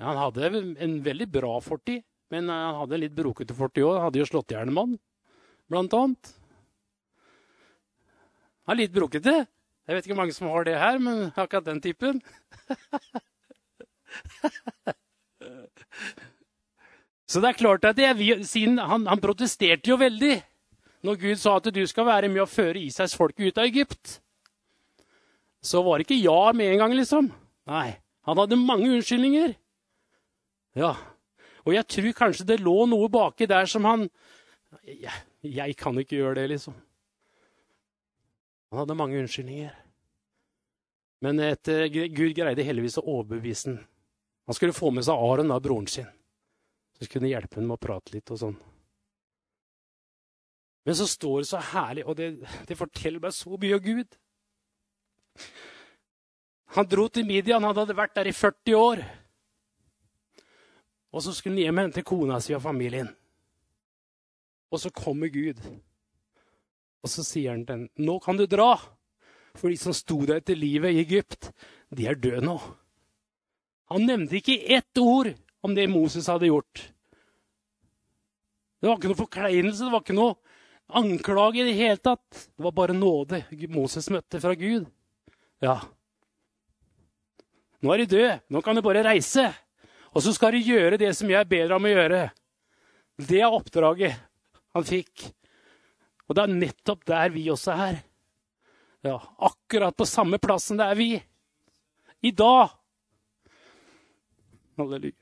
Han 0.00 0.16
hadde 0.16 0.76
en 0.80 1.04
veldig 1.04 1.28
bra 1.30 1.60
fortid, 1.60 2.02
men 2.30 2.48
han 2.48 2.74
hadde 2.80 2.94
en 2.94 3.00
litt 3.04 3.14
brokete 3.14 3.54
fortid 3.54 3.84
òg. 3.84 4.00
Hadde 4.00 4.18
jo 4.18 4.30
slått 4.30 4.50
i 4.50 4.56
hjel 4.56 4.72
en 4.72 4.74
mann, 4.74 4.96
blant 5.68 5.92
annet. 5.92 6.32
Han 8.64 8.78
er 8.78 8.80
litt 8.86 8.96
brokete. 8.96 9.44
Jeg 9.84 9.96
vet 9.96 10.06
ikke 10.06 10.14
hvor 10.14 10.22
mange 10.22 10.36
som 10.36 10.48
har 10.48 10.64
det 10.64 10.78
her, 10.80 10.98
men 11.02 11.32
akkurat 11.36 11.66
den 11.66 11.80
typen. 11.84 12.22
Så 17.28 17.40
det 17.40 17.48
er 17.50 17.58
klart 17.58 17.84
at 17.88 17.98
jeg, 17.98 18.46
siden 18.46 18.78
han, 18.78 19.06
han, 19.08 19.20
protesterte 19.20 19.90
jo 19.90 19.96
veldig 20.00 20.42
når 21.04 21.14
Gud 21.20 21.36
sa 21.40 21.56
at 21.58 21.74
du 21.74 21.86
skal 21.88 22.06
være 22.08 22.28
med 22.32 22.42
å 22.44 22.48
føre 22.48 22.80
Isaks 22.80 23.16
folk 23.18 23.36
ut 23.40 23.58
av 23.58 23.64
Egypt. 23.66 24.20
Så 25.64 25.82
var 25.84 25.98
det 25.98 26.06
ikke 26.06 26.22
ja 26.22 26.52
med 26.56 26.72
en 26.72 26.80
gang, 26.84 26.94
liksom. 26.96 27.32
Nei. 27.68 27.96
Han 28.24 28.38
hadde 28.40 28.56
mange 28.60 28.88
unnskyldninger. 28.88 29.52
Ja, 30.78 30.94
og 31.64 31.72
jeg 31.72 31.86
tror 31.88 32.16
kanskje 32.16 32.46
det 32.48 32.60
lå 32.64 32.86
noe 32.90 33.08
baki 33.12 33.46
der 33.48 33.68
som 33.70 33.84
han 33.88 34.08
jeg, 34.84 35.12
jeg 35.46 35.76
kan 35.78 35.96
ikke 36.00 36.18
gjøre 36.18 36.40
det, 36.40 36.48
liksom. 36.54 36.74
Han 38.74 38.82
hadde 38.82 38.96
mange 38.98 39.18
unnskyldninger. 39.22 39.74
Men 41.22 41.38
etter, 41.40 41.86
Gud 41.88 42.34
greide 42.34 42.66
heldigvis 42.66 42.98
å 42.98 43.06
overbevise 43.06 43.70
ham. 43.70 43.78
Han 44.50 44.56
skulle 44.58 44.76
få 44.76 44.90
med 44.92 45.06
seg 45.06 45.16
Aron, 45.16 45.48
da, 45.48 45.60
broren 45.62 45.86
sin, 45.88 46.08
som 46.98 47.08
kunne 47.08 47.30
hjelpe 47.30 47.56
ham 47.56 47.70
med 47.70 47.78
å 47.78 47.80
prate 47.80 48.12
litt 48.12 48.32
og 48.34 48.40
sånn. 48.42 48.56
Men 50.84 50.98
så 50.98 51.06
står 51.08 51.38
det 51.38 51.48
så 51.48 51.62
herlig, 51.70 52.04
og 52.04 52.18
det, 52.18 52.26
det 52.68 52.76
forteller 52.76 53.22
meg 53.22 53.32
så 53.32 53.54
mye 53.54 53.78
om 53.78 53.86
Gud. 53.86 54.18
Han 56.74 56.90
dro 56.90 57.06
til 57.08 57.24
Midian. 57.24 57.62
Han 57.64 57.78
hadde 57.78 57.96
vært 57.96 58.18
der 58.18 58.28
i 58.28 58.36
40 58.36 58.76
år. 58.76 59.04
Og 61.14 61.22
så 61.22 61.32
skulle 61.32 61.54
han 61.54 61.62
hjem 61.62 61.78
og 61.78 61.86
hente 61.86 62.04
kona 62.04 62.40
si 62.42 62.52
og 62.52 62.60
familien. 62.66 63.08
Og 64.74 64.82
så 64.82 64.90
kommer 64.90 65.30
Gud. 65.32 65.62
Og 67.04 67.12
så 67.12 67.24
sier 67.26 67.52
han 67.52 67.66
til 67.66 67.76
henne, 67.76 67.88
'Nå 67.96 68.18
kan 68.24 68.36
du 68.36 68.46
dra.' 68.46 68.80
For 69.54 69.70
de 69.70 69.76
som 69.78 69.94
sto 69.94 70.24
der 70.26 70.40
etter 70.40 70.58
livet 70.58 70.90
i 70.90 70.98
Egypt, 71.04 71.52
de 71.94 72.08
er 72.08 72.18
døde 72.18 72.42
nå. 72.42 72.58
Han 73.86 74.02
nevnte 74.02 74.40
ikke 74.40 74.56
ett 74.66 74.98
ord 74.98 75.30
om 75.62 75.74
det 75.76 75.86
Moses 75.86 76.26
hadde 76.26 76.50
gjort. 76.50 76.90
Det 78.80 78.88
var 78.88 78.98
ikke 78.98 79.12
noe 79.12 79.22
forkleinelse, 79.22 79.84
det 79.84 79.92
var 79.92 80.02
ikke 80.02 80.18
noe 80.18 80.34
anklage 80.90 81.62
i 81.62 81.68
det 81.70 81.76
hele 81.78 82.02
tatt. 82.02 82.26
Det 82.50 82.64
var 82.66 82.72
bare 82.72 82.98
nåde 82.98 83.44
Moses 83.68 84.10
møtte 84.10 84.40
fra 84.42 84.56
Gud. 84.58 84.90
Ja, 85.62 85.78
nå 87.84 87.92
er 87.92 88.00
de 88.00 88.08
døde. 88.08 88.34
Nå 88.48 88.62
kan 88.64 88.76
de 88.76 88.82
bare 88.84 89.04
reise. 89.04 89.50
Og 90.16 90.22
så 90.24 90.32
skal 90.32 90.54
de 90.54 90.64
gjøre 90.64 90.96
det 91.00 91.10
som 91.18 91.28
jeg 91.28 91.48
ber 91.50 91.66
deg 91.66 91.76
om 91.76 91.84
å 91.84 91.92
gjøre. 91.92 92.20
Det 93.20 93.40
er 93.42 93.52
oppdraget 93.52 94.16
han 94.74 94.86
fikk. 94.88 95.26
Og 96.28 96.36
det 96.36 96.44
er 96.44 96.56
nettopp 96.56 97.04
der 97.08 97.32
vi 97.34 97.48
også 97.52 97.74
er. 97.88 98.00
Ja, 99.04 99.18
akkurat 99.38 99.96
på 99.96 100.06
samme 100.08 100.40
plassen 100.40 100.80
er 100.80 100.94
vi. 100.96 101.10
I 102.24 102.30
dag. 102.32 102.72
Halleluja. 104.80 105.20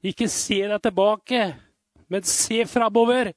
Ikke 0.00 0.30
se 0.32 0.62
deg 0.64 0.80
tilbake, 0.82 1.42
men 2.08 2.26
se 2.26 2.64
framover. 2.66 3.34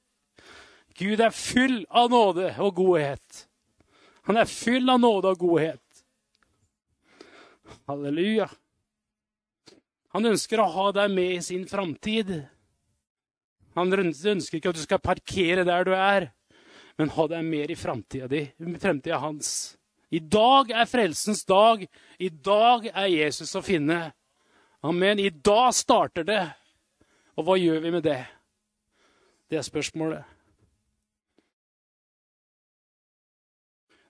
Gud 0.98 1.20
er 1.20 1.34
full 1.34 1.82
av 1.90 2.10
nåde 2.10 2.50
og 2.62 2.74
godhet. 2.78 3.44
Han 4.24 4.40
er 4.40 4.48
full 4.48 4.88
av 4.90 5.00
nåde 5.02 5.34
og 5.34 5.42
godhet. 5.42 6.04
Halleluja. 7.90 8.48
Han 10.14 10.30
ønsker 10.30 10.62
å 10.62 10.70
ha 10.70 10.90
deg 10.94 11.12
med 11.12 11.36
i 11.36 11.42
sin 11.44 11.66
framtid. 11.68 12.32
Han 13.74 13.92
ønsker 13.92 14.58
ikke 14.58 14.70
at 14.70 14.78
du 14.78 14.84
skal 14.84 15.02
parkere 15.02 15.66
der 15.66 15.86
du 15.86 15.92
er, 15.94 16.30
men 16.98 17.10
ha 17.10 17.26
deg 17.30 17.46
mer 17.46 17.70
i 17.70 17.76
framtida 17.76 18.28
di, 18.30 18.44
fremtida 18.80 19.18
hans. 19.22 19.76
I 20.14 20.20
dag 20.20 20.70
er 20.70 20.86
frelsens 20.86 21.42
dag. 21.44 21.86
I 22.18 22.28
dag 22.28 22.86
er 22.92 23.08
Jesus 23.10 23.54
å 23.58 23.62
finne. 23.64 24.12
Amen. 24.86 25.18
I 25.18 25.30
dag 25.30 25.72
starter 25.74 26.26
det. 26.28 26.42
Og 27.34 27.48
hva 27.48 27.56
gjør 27.58 27.80
vi 27.82 27.90
med 27.96 28.04
det? 28.06 28.20
Det 29.50 29.58
er 29.58 29.66
spørsmålet. 29.66 30.22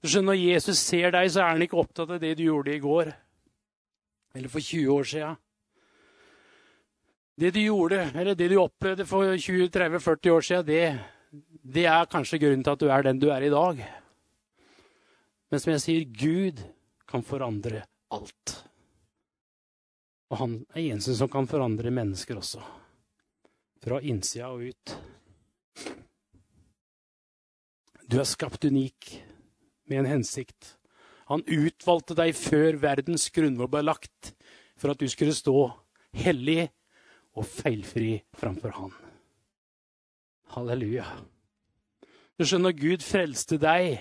Du 0.04 0.10
skjønner, 0.10 0.34
Når 0.34 0.42
Jesus 0.42 0.78
ser 0.84 1.14
deg, 1.14 1.30
så 1.32 1.40
er 1.40 1.54
han 1.54 1.64
ikke 1.64 1.80
opptatt 1.80 2.10
av 2.12 2.20
det 2.20 2.34
du 2.36 2.44
gjorde 2.44 2.74
i 2.74 2.82
går. 2.82 3.08
Eller 4.34 4.52
for 4.52 4.60
20 4.60 4.92
år 4.92 5.08
sia. 5.08 5.30
Det 7.40 7.50
du 7.54 7.62
gjorde, 7.62 8.10
eller 8.14 8.36
det 8.36 8.50
du 8.52 8.58
opplevde 8.60 9.06
for 9.08 9.32
20-30-40 9.32 10.30
år 10.30 10.44
siden, 10.44 10.66
det, 10.66 11.13
det 11.64 11.87
er 11.88 12.11
kanskje 12.12 12.42
grunnen 12.42 12.64
til 12.64 12.75
at 12.75 12.83
du 12.83 12.90
er 12.92 13.06
den 13.06 13.21
du 13.23 13.30
er 13.33 13.47
i 13.47 13.52
dag. 13.52 13.80
Men 15.49 15.62
som 15.62 15.73
jeg 15.73 15.83
sier, 15.85 16.04
Gud 16.04 16.61
kan 17.09 17.25
forandre 17.25 17.85
alt. 18.12 18.54
Og 20.33 20.40
han 20.40 20.56
er 20.75 20.83
eneste 20.83 21.16
som 21.16 21.30
kan 21.33 21.49
forandre 21.49 21.92
mennesker 21.94 22.40
også. 22.40 22.61
Fra 23.85 24.00
innsida 24.04 24.50
og 24.52 24.64
ut. 24.68 24.94
Du 28.04 28.18
er 28.21 28.28
skapt 28.28 28.64
unik 28.68 29.14
med 29.88 30.02
en 30.02 30.11
hensikt. 30.16 30.75
Han 31.33 31.44
utvalgte 31.49 32.16
deg 32.18 32.37
før 32.37 32.76
verdens 32.83 33.30
grunnvoll 33.33 33.71
ble 33.73 33.85
lagt, 33.87 34.35
for 34.76 34.92
at 34.92 35.00
du 35.00 35.09
skulle 35.09 35.37
stå 35.37 35.71
hellig 36.21 36.66
og 37.35 37.47
feilfri 37.49 38.18
framfor 38.37 38.76
Han. 38.76 38.92
Halleluja. 40.54 41.06
Du 42.38 42.44
skjønner, 42.44 42.70
når 42.70 42.80
Gud 42.80 43.04
frelste 43.06 43.58
deg, 43.62 44.00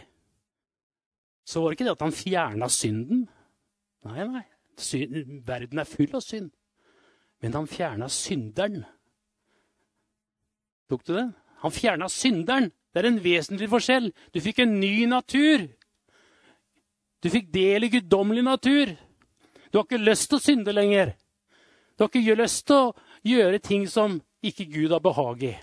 så 1.45 1.61
var 1.61 1.69
det 1.69 1.77
ikke 1.77 1.87
det 1.89 1.95
at 1.97 2.03
han 2.05 2.15
fjerna 2.15 2.69
synden. 2.71 3.23
Nei, 4.07 4.25
nei. 4.25 4.43
Verden 5.45 5.81
er 5.81 5.89
full 5.89 6.15
av 6.17 6.23
synd. 6.25 6.49
Men 7.43 7.57
han 7.59 7.67
fjerna 7.69 8.07
synderen. 8.09 8.85
Tok 10.89 11.03
du 11.05 11.13
det? 11.17 11.27
Han 11.63 11.75
fjerna 11.75 12.09
synderen. 12.09 12.71
Det 12.93 13.01
er 13.01 13.09
en 13.09 13.23
vesentlig 13.23 13.69
forskjell. 13.71 14.11
Du 14.33 14.39
fikk 14.41 14.63
en 14.63 14.77
ny 14.79 15.05
natur. 15.09 15.67
Du 17.23 17.29
fikk 17.31 17.51
del 17.53 17.87
i 17.87 17.91
guddommelig 17.93 18.43
natur. 18.45 18.93
Du 19.69 19.79
har 19.79 19.85
ikke 19.85 20.01
lyst 20.01 20.29
til 20.29 20.39
å 20.39 20.43
synde 20.43 20.75
lenger. 20.75 21.13
Du 21.97 22.05
har 22.05 22.11
ikke 22.11 22.39
lyst 22.39 22.65
til 22.69 22.89
å 22.89 22.93
gjøre 23.27 23.61
ting 23.63 23.85
som 23.89 24.19
ikke 24.43 24.67
Gud 24.71 24.91
har 24.91 25.03
behag 25.03 25.45
i. 25.47 25.53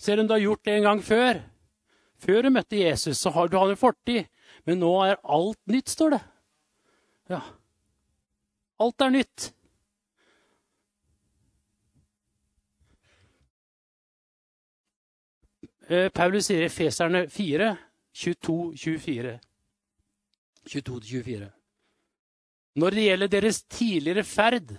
Selv 0.00 0.22
om 0.22 0.28
du 0.28 0.32
har 0.32 0.40
gjort 0.40 0.64
det 0.64 0.78
en 0.78 0.86
gang 0.88 1.02
før. 1.04 1.42
Før 2.20 2.42
du 2.42 2.50
møtte 2.52 2.80
Jesus, 2.80 3.18
så 3.20 3.32
har 3.34 3.48
du 3.48 3.58
hatt 3.60 3.74
en 3.74 3.80
fortid. 3.80 4.28
Men 4.64 4.80
nå 4.80 4.92
er 5.04 5.20
alt 5.24 5.60
nytt, 5.68 5.92
står 5.92 6.16
det. 6.16 6.20
Ja. 7.32 7.40
Alt 8.80 9.04
er 9.04 9.12
nytt. 9.12 9.50
Eh, 15.90 16.08
Paulus 16.14 16.48
sier 16.48 16.64
i 16.64 16.72
Feserne 16.72 17.26
4, 17.28 17.70
22-24. 18.14 19.38
22-24. 20.70 21.48
Når 22.80 22.94
det 22.94 23.04
gjelder 23.08 23.32
deres 23.32 23.62
tidligere 23.62 24.24
ferd, 24.24 24.76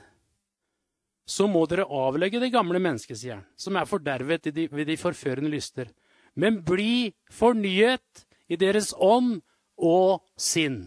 så 1.26 1.48
må 1.48 1.64
dere 1.70 1.88
avlegge 1.88 2.42
det 2.42 2.52
gamle 2.54 2.80
mennesket, 2.82 3.20
sier 3.20 3.38
han, 3.40 3.46
som 3.56 3.78
er 3.78 3.90
fordervet 3.90 4.50
ved 4.52 4.86
de 4.88 4.98
forførende 5.00 5.52
lyster. 5.52 5.92
Men 6.36 6.62
bli 6.66 7.12
fornyet 7.32 8.26
i 8.52 8.58
deres 8.60 8.92
ånd 8.98 9.40
og 9.78 10.22
sinn. 10.40 10.86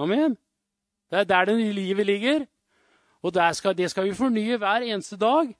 Amen. 0.00 0.36
Det 1.10 1.22
er 1.22 1.28
der 1.28 1.50
det 1.50 1.58
nye 1.58 1.76
livet 1.76 2.06
ligger. 2.06 2.46
Og 3.22 3.34
skal, 3.54 3.76
det 3.76 3.90
skal 3.90 4.08
vi 4.08 4.14
fornye 4.16 4.56
hver 4.56 4.86
eneste 4.86 5.16
dag. 5.16 5.50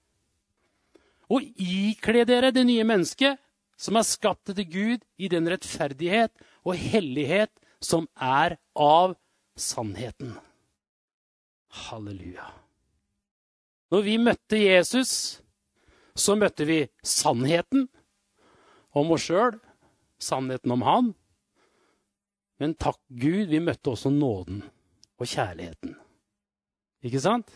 Og 1.30 1.42
ikle 1.60 2.24
dere 2.24 2.50
det 2.50 2.66
nye 2.66 2.84
mennesket, 2.84 3.38
som 3.78 3.96
er 3.96 4.06
skapt 4.08 4.50
etter 4.52 4.64
Gud 4.64 5.04
i 5.18 5.28
den 5.28 5.48
rettferdighet 5.48 6.32
og 6.64 6.76
hellighet 6.76 7.52
som 7.80 8.08
er 8.16 8.58
av 8.76 9.16
sannheten. 9.56 10.34
Halleluja. 11.88 12.59
Når 13.90 14.04
vi 14.06 14.18
møtte 14.22 14.58
Jesus, 14.60 15.12
så 16.14 16.36
møtte 16.38 16.66
vi 16.68 16.84
sannheten 17.02 17.88
om 18.94 19.10
oss 19.14 19.26
sjøl, 19.26 19.56
sannheten 20.20 20.74
om 20.74 20.84
han. 20.86 21.10
Men 22.60 22.76
takk 22.78 23.00
Gud, 23.08 23.48
vi 23.50 23.62
møtte 23.64 23.94
også 23.94 24.12
nåden 24.14 24.62
og 25.18 25.26
kjærligheten. 25.26 25.96
Ikke 27.06 27.22
sant? 27.22 27.50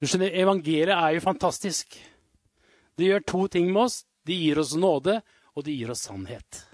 Du 0.00 0.08
skjønner, 0.08 0.34
Evangeliet 0.34 0.96
er 0.96 1.14
jo 1.14 1.22
fantastisk. 1.22 1.94
Det 2.98 3.06
gjør 3.06 3.28
to 3.28 3.46
ting 3.52 3.68
med 3.70 3.84
oss. 3.84 4.02
Det 4.26 4.34
gir 4.34 4.58
oss 4.58 4.74
nåde, 4.74 5.20
og 5.54 5.66
det 5.66 5.76
gir 5.76 5.92
oss 5.94 6.06
sannhet. 6.08 6.64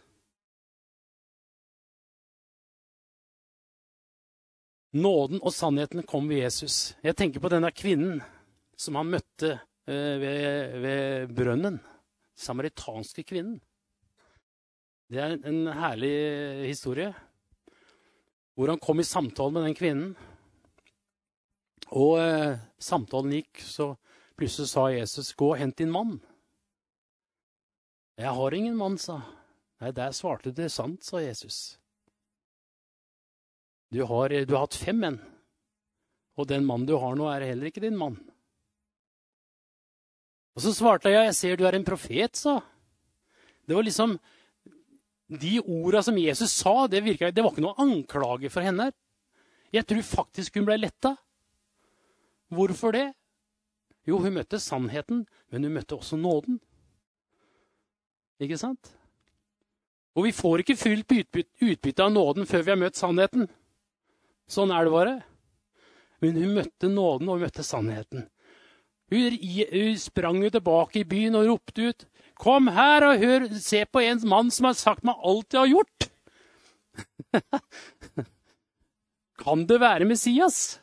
Nåden 4.97 5.43
og 5.45 5.53
sannheten 5.53 6.03
kom 6.09 6.31
ved 6.31 6.47
Jesus. 6.47 6.95
Jeg 7.05 7.17
tenker 7.17 7.43
på 7.45 7.51
denne 7.53 7.69
kvinnen 7.77 8.23
som 8.79 8.97
han 8.97 9.11
møtte 9.13 9.51
eh, 9.85 10.15
ved, 10.23 10.79
ved 10.81 11.35
brønnen. 11.37 11.77
Samaritanske 12.39 13.27
kvinnen. 13.29 13.59
Det 15.09 15.21
er 15.21 15.37
en 15.49 15.67
herlig 15.73 16.69
historie. 16.69 17.13
Hvor 18.57 18.73
han 18.73 18.81
kom 18.81 19.01
i 19.01 19.07
samtale 19.07 19.53
med 19.53 19.69
den 19.69 19.77
kvinnen. 19.77 20.15
Og 21.93 22.19
eh, 22.23 22.57
samtalen 22.81 23.37
gikk, 23.37 23.61
så 23.65 23.93
plutselig 24.39 24.73
sa 24.73 24.89
Jesus, 24.93 25.35
'Gå 25.35 25.53
og 25.53 25.59
hent 25.59 25.79
din 25.79 25.93
mann'. 25.93 26.21
'Jeg 28.17 28.35
har 28.35 28.55
ingen 28.55 28.77
mann', 28.77 28.99
sa 28.99 29.21
Nei, 29.81 29.93
der 29.93 30.11
svarte 30.11 30.51
det 30.51 30.73
sant, 30.75 31.05
sa 31.05 31.21
Jesus. 31.23 31.79
Du 33.89 34.03
har, 34.05 34.29
du 34.29 34.55
har 34.55 34.67
hatt 34.67 34.77
fem 34.77 34.99
menn, 35.01 35.17
og 36.37 36.49
den 36.51 36.67
mannen 36.69 36.87
du 36.89 36.97
har 37.01 37.17
nå, 37.17 37.29
er 37.33 37.47
heller 37.49 37.71
ikke 37.71 37.83
din 37.85 37.97
mann. 37.97 38.19
Og 40.59 40.65
så 40.65 40.75
svarte 40.75 41.11
jeg, 41.11 41.25
'Jeg 41.25 41.35
ser 41.35 41.57
du 41.57 41.65
er 41.65 41.75
en 41.75 41.85
profet', 41.85 42.37
sa. 42.37 42.61
Det 43.67 43.77
var 43.77 43.83
liksom 43.83 44.19
De 45.31 45.61
orda 45.61 46.03
som 46.03 46.17
Jesus 46.17 46.51
sa, 46.51 46.87
det, 46.87 47.05
virket, 47.05 47.35
det 47.35 47.45
var 47.45 47.51
ikke 47.53 47.61
noe 47.61 47.77
anklage 47.77 48.49
for 48.49 48.63
henne. 48.63 48.93
Jeg 49.71 49.85
tror 49.85 50.01
faktisk 50.03 50.57
hun 50.57 50.65
ble 50.65 50.79
letta. 50.79 51.17
Hvorfor 52.49 52.93
det? 52.93 53.13
Jo, 54.07 54.17
hun 54.19 54.33
møtte 54.33 54.57
sannheten, 54.57 55.27
men 55.51 55.65
hun 55.65 55.75
møtte 55.75 55.99
også 55.99 56.17
nåden. 56.17 56.61
Ikke 58.41 58.57
sant? 58.57 58.89
Og 60.17 60.25
vi 60.25 60.33
får 60.33 60.59
ikke 60.65 60.77
fullt 60.81 61.13
utbytte 61.61 62.03
av 62.03 62.13
nåden 62.13 62.47
før 62.49 62.63
vi 62.65 62.71
har 62.73 62.81
møtt 62.81 62.97
sannheten. 62.97 63.51
Sånn 64.49 64.73
er 64.73 64.87
det 64.87 64.95
bare. 64.95 65.15
Men 66.25 66.39
hun 66.41 66.57
møtte 66.57 66.91
nåden, 66.91 67.29
og 67.29 67.39
hun 67.39 67.47
møtte 67.47 67.67
sannheten. 67.67 68.27
Hun, 69.13 69.37
hun 69.73 70.01
sprang 70.01 70.41
jo 70.45 70.51
tilbake 70.53 71.03
i 71.03 71.09
byen 71.09 71.39
og 71.39 71.47
ropte 71.53 71.93
ut. 71.93 72.07
Kom 72.39 72.69
her 72.73 73.07
og 73.07 73.23
hør, 73.23 73.47
se 73.61 73.83
på 73.89 74.03
en 74.05 74.21
mann 74.31 74.53
som 74.55 74.69
har 74.69 74.77
sagt 74.79 75.07
meg 75.07 75.21
alt 75.27 75.55
jeg 75.55 75.63
har 75.63 75.73
gjort. 75.73 76.09
kan 79.43 79.65
det 79.69 79.81
være 79.83 80.07
Messias? 80.09 80.79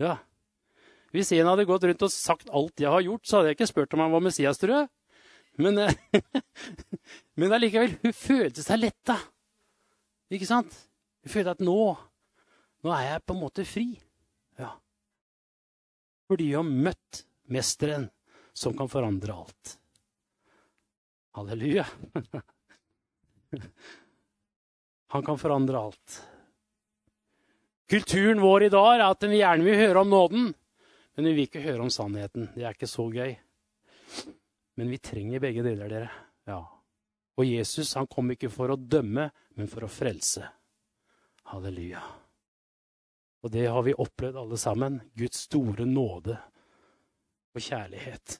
Ja. 0.00 0.18
Hvis 1.14 1.32
en 1.34 1.48
hadde 1.50 1.66
gått 1.68 1.86
rundt 1.88 2.04
og 2.06 2.12
sagt 2.14 2.50
alt 2.54 2.82
jeg 2.82 2.92
har 2.92 3.04
gjort, 3.04 3.24
så 3.26 3.38
hadde 3.38 3.50
jeg 3.50 3.58
ikke 3.58 3.70
spurt 3.70 3.96
om 3.96 4.04
han 4.04 4.14
var 4.14 4.24
Messias, 4.24 4.60
tror 4.60 4.76
jeg. 4.76 4.90
Men, 5.60 5.80
men 7.40 7.56
allikevel, 7.56 7.96
hun 8.04 8.14
følte 8.16 8.64
seg 8.64 8.82
letta. 8.84 9.18
Ikke 10.30 10.48
sant? 10.48 10.76
Hun 11.24 11.32
følte 11.32 11.56
at 11.56 11.64
nå 11.64 11.80
nå 12.84 12.92
er 12.96 13.04
jeg 13.06 13.24
på 13.26 13.36
en 13.36 13.42
måte 13.42 13.64
fri. 13.68 13.88
Ja. 14.60 14.70
Fordi 16.30 16.50
jeg 16.52 16.60
har 16.60 16.86
møtt 16.88 17.24
mesteren 17.50 18.08
som 18.56 18.76
kan 18.76 18.88
forandre 18.88 19.34
alt. 19.34 19.76
Halleluja. 21.36 21.86
Han 25.10 25.22
kan 25.26 25.38
forandre 25.38 25.78
alt. 25.78 26.20
Kulturen 27.90 28.40
vår 28.40 28.62
i 28.62 28.70
dag 28.70 28.92
er 28.94 29.04
at 29.08 29.24
vi 29.26 29.40
gjerne 29.40 29.66
vil 29.66 29.80
høre 29.80 30.02
om 30.04 30.10
nåden, 30.12 30.50
men 31.16 31.26
vi 31.26 31.32
vil 31.34 31.48
ikke 31.48 31.64
høre 31.64 31.82
om 31.82 31.90
sannheten. 31.90 32.46
Det 32.54 32.62
er 32.62 32.76
ikke 32.76 32.86
så 32.90 33.08
gøy. 33.10 33.34
Men 34.78 34.92
vi 34.92 35.00
trenger 35.02 35.42
begge 35.42 35.64
deler, 35.66 35.90
dere. 35.90 36.10
Ja. 36.46 36.62
Og 37.34 37.48
Jesus 37.48 37.96
han 37.98 38.06
kom 38.10 38.30
ikke 38.30 38.50
for 38.52 38.70
å 38.70 38.78
dømme, 38.78 39.26
men 39.58 39.70
for 39.70 39.86
å 39.86 39.90
frelse. 39.90 40.46
Halleluja. 41.50 42.04
Og 43.40 43.52
det 43.54 43.66
har 43.72 43.82
vi 43.86 43.96
opplevd 43.96 44.36
alle 44.36 44.58
sammen. 44.60 45.00
Guds 45.16 45.46
store 45.46 45.86
nåde 45.88 46.36
og 47.54 47.60
kjærlighet. 47.64 48.36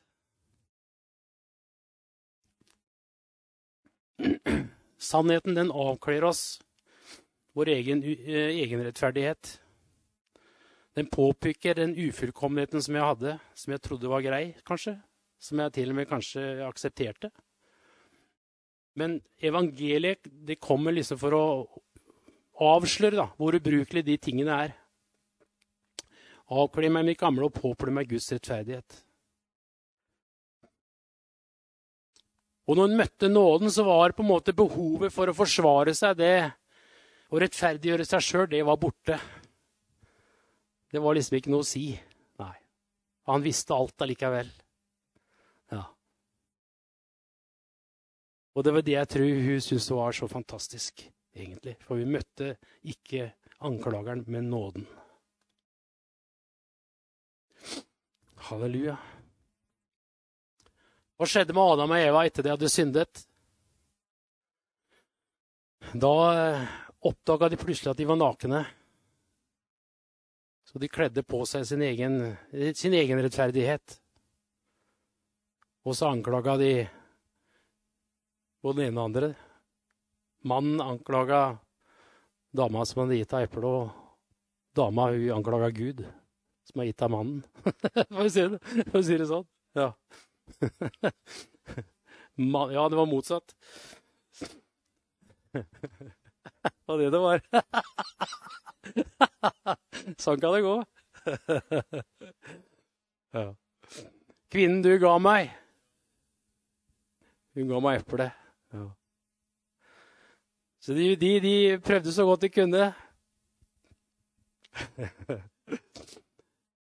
Sannheten, 5.11 5.57
den 5.57 5.73
avkler 5.73 6.27
oss 6.29 6.61
vår 7.57 7.73
egen 7.73 8.05
uh, 8.05 8.51
egenrettferdighet. 8.53 9.57
Den 10.99 11.07
påpeker 11.09 11.79
den 11.79 11.95
ufullkommenheten 11.97 12.83
som 12.83 12.97
jeg 12.99 13.07
hadde, 13.07 13.39
som 13.55 13.73
jeg 13.73 13.83
trodde 13.85 14.11
var 14.11 14.25
grei, 14.25 14.45
kanskje. 14.67 14.99
Som 15.41 15.63
jeg 15.63 15.73
til 15.73 15.93
og 15.93 15.97
med 15.97 16.11
kanskje 16.11 16.43
aksepterte. 16.67 17.31
Men 19.01 19.21
evangeliet 19.41 20.27
det 20.29 20.59
kommer 20.61 20.93
liksom 20.93 21.17
for 21.21 21.37
å 21.39 21.45
avsløre 22.61 23.17
da, 23.17 23.29
hvor 23.39 23.57
ubrukelige 23.57 24.11
de 24.11 24.19
tingene 24.21 24.59
er. 24.67 24.75
Avkle 26.51 26.91
meg 26.91 27.07
mitt 27.07 27.21
gamle 27.21 27.47
og 27.47 27.55
påkle 27.55 27.93
meg 27.95 28.11
Guds 28.11 28.31
rettferdighet. 28.35 29.05
Og 32.71 32.79
når 32.79 32.87
hun 32.87 32.99
møtte 33.01 33.29
nåden, 33.31 33.71
så 33.71 33.83
var 33.87 34.15
på 34.15 34.23
en 34.23 34.31
måte 34.31 34.55
behovet 34.55 35.11
for 35.15 35.31
å 35.31 35.35
forsvare 35.35 35.95
seg, 35.97 36.19
det 36.21 36.35
å 37.31 37.39
rettferdiggjøre 37.43 38.07
seg 38.07 38.23
sjøl, 38.23 38.49
det 38.51 38.63
var 38.67 38.79
borte. 38.79 39.19
Det 40.91 41.03
var 41.03 41.15
liksom 41.15 41.39
ikke 41.39 41.51
noe 41.51 41.65
å 41.65 41.67
si. 41.67 41.89
Nei. 42.43 42.55
Han 43.31 43.43
visste 43.43 43.75
alt 43.75 44.03
allikevel. 44.03 44.51
Ja. 45.71 45.85
Og 48.55 48.67
det 48.67 48.75
var 48.75 48.87
det 48.87 48.97
jeg 48.97 49.13
tror 49.15 49.45
hun 49.47 49.67
syntes 49.67 49.91
var 49.95 50.15
så 50.19 50.31
fantastisk, 50.31 51.05
egentlig. 51.35 51.77
For 51.87 51.99
vi 51.99 52.11
møtte 52.11 52.57
ikke 52.91 53.33
anklageren, 53.67 54.27
men 54.31 54.51
nåden. 54.51 54.87
Halleluja. 58.49 58.97
Hva 61.21 61.29
skjedde 61.29 61.53
med 61.53 61.75
Adam 61.75 61.93
og 61.93 62.01
Eva 62.01 62.25
etter 62.25 62.47
de 62.47 62.53
hadde 62.55 62.71
syndet? 62.73 63.25
Da 65.93 66.13
eh, 66.33 66.69
oppdaga 67.05 67.51
de 67.53 67.59
plutselig 67.61 67.93
at 67.93 68.01
de 68.01 68.09
var 68.09 68.19
nakne. 68.21 68.63
Så 70.65 70.79
de 70.79 70.89
kledde 70.89 71.25
på 71.27 71.43
seg 71.51 71.67
sin 71.67 71.83
egen, 71.83 72.21
sin 72.79 72.95
egen 72.95 73.21
rettferdighet. 73.21 73.99
Og 75.85 75.97
så 75.99 76.13
anklaga 76.13 76.55
de 76.61 76.73
både 78.63 78.83
den 78.83 78.91
ene 78.91 79.01
og 79.01 79.01
den 79.01 79.05
andre. 79.09 79.31
Mannen 80.47 80.81
anklaga 80.81 81.59
dama 82.57 82.85
som 82.87 83.03
hadde 83.03 83.19
gitt 83.19 83.35
henne 83.35 83.49
eple, 83.49 83.67
og 83.67 84.77
dama 84.77 85.11
hun 85.13 85.37
anklaga 85.37 85.71
Gud, 85.75 86.05
som 86.71 86.83
har 86.83 86.89
gitt 86.89 87.03
av 87.03 87.11
mannen. 87.11 87.43
Får 88.15 88.23
vi 88.23 88.31
si 88.31 88.41
det, 88.41 88.59
Får 88.91 88.99
vi 88.99 89.05
si 89.09 89.19
det 89.19 89.29
sånn. 89.31 89.47
Ja. 89.79 89.89
ja, 92.77 92.85
det 92.89 93.01
var 93.01 93.11
motsatt. 93.11 93.57
Det 96.61 96.87
var 96.87 96.99
det 96.99 97.11
det 97.11 97.19
var. 97.19 97.41
sånn 100.19 100.41
kan 100.41 100.55
det 100.55 100.61
gå. 100.65 100.85
ja. 103.37 103.45
Kvinnen 104.51 104.83
du 104.83 104.99
ga 104.99 105.19
meg, 105.23 105.53
hun 107.55 107.69
ga 107.71 107.81
meg 107.85 108.01
eple. 108.01 108.27
Ja. 108.75 108.87
Så 110.81 110.93
de, 110.97 111.17
de, 111.21 111.41
de, 111.45 111.55
prøvde 111.85 112.13
så 112.13 112.25
godt 112.27 112.43
de 112.47 112.51
kunne. 112.55 112.85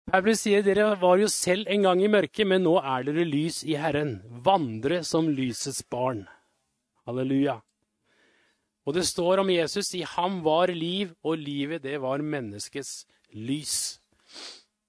Paulus 0.06 0.44
sier 0.46 0.62
dere 0.62 0.92
var 1.02 1.18
jo 1.18 1.28
selv 1.32 1.70
en 1.72 1.88
gang 1.88 2.02
i 2.04 2.10
mørket, 2.12 2.46
men 2.46 2.62
nå 2.64 2.76
er 2.78 3.08
dere 3.08 3.26
lys 3.26 3.64
i 3.66 3.74
Herren. 3.80 4.20
Vandre 4.46 5.02
som 5.04 5.32
lysets 5.34 5.82
barn. 5.90 6.28
Halleluja. 7.10 7.58
Og 8.86 8.94
det 8.94 9.06
står 9.10 9.42
om 9.42 9.50
Jesus 9.50 9.94
i 9.98 10.04
'ham 10.06 10.44
var 10.44 10.68
liv', 10.68 11.16
og 11.24 11.38
livet 11.38 11.82
det 11.82 12.02
var 12.02 12.22
menneskets 12.22 13.06
lys. 13.34 14.00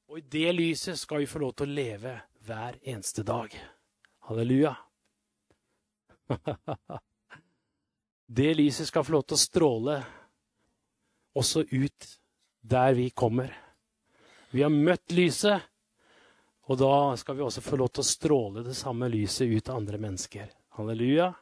Og 0.09 0.19
i 0.19 0.21
det 0.21 0.55
lyset 0.55 0.99
skal 0.99 1.19
vi 1.19 1.27
få 1.27 1.39
lov 1.39 1.55
til 1.55 1.67
å 1.67 1.75
leve 1.75 2.21
hver 2.45 2.77
eneste 2.85 3.23
dag. 3.23 3.49
Halleluja. 4.29 4.75
Det 8.29 8.57
lyset 8.57 8.89
skal 8.89 9.05
få 9.05 9.13
lov 9.13 9.23
til 9.23 9.35
å 9.35 9.39
stråle 9.39 10.05
også 11.35 11.63
ut 11.71 12.19
der 12.63 12.95
vi 12.95 13.11
kommer. 13.11 13.66
Vi 14.55 14.63
har 14.63 14.73
møtt 14.73 15.15
lyset, 15.15 15.65
og 16.67 16.79
da 16.81 16.93
skal 17.19 17.39
vi 17.39 17.45
også 17.47 17.63
få 17.65 17.79
lov 17.81 17.91
til 17.95 18.03
å 18.03 18.11
stråle 18.11 18.63
det 18.67 18.77
samme 18.79 19.09
lyset 19.11 19.51
ut 19.51 19.67
til 19.67 19.75
andre 19.75 19.99
mennesker. 20.03 20.49
Halleluja. 20.79 21.33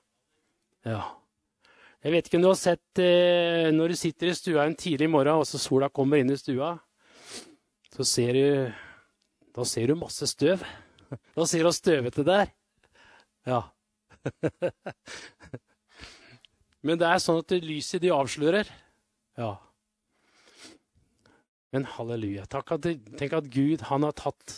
Ja. 0.84 1.00
Jeg 2.04 2.12
vet 2.12 2.26
ikke 2.28 2.36
om 2.36 2.44
du 2.44 2.50
har 2.50 2.58
sett 2.60 3.00
eh, 3.00 3.70
når 3.72 3.94
du 3.94 3.96
sitter 3.96 4.28
i 4.28 4.36
stua 4.36 4.66
en 4.68 4.76
tidlig 4.76 5.08
morgen, 5.08 5.40
og 5.40 5.48
så 5.48 5.60
sola 5.60 5.88
kommer 5.88 6.20
inn 6.20 6.32
i 6.32 6.40
stua, 6.40 6.74
så 7.94 8.08
ser 8.08 8.36
du 8.36 8.46
Da 9.54 9.64
ser 9.64 9.86
du 9.86 9.94
masse 9.94 10.26
støv. 10.26 10.64
Da 11.36 11.44
ser 11.46 11.62
du 11.62 11.70
støvete 11.72 12.24
der. 12.26 12.48
Ja. 13.46 13.60
Men 16.84 16.98
det 16.98 17.06
er 17.06 17.22
sånn 17.22 17.38
at 17.38 17.54
lyset 17.62 18.02
de 18.02 18.10
avslører. 18.10 18.66
Ja. 19.38 19.52
Men 21.74 21.88
halleluja. 21.90 22.46
At, 22.46 22.86
tenk 23.18 23.32
at 23.34 23.50
Gud 23.50 23.82
han 23.90 24.06
har 24.06 24.14
tatt 24.14 24.54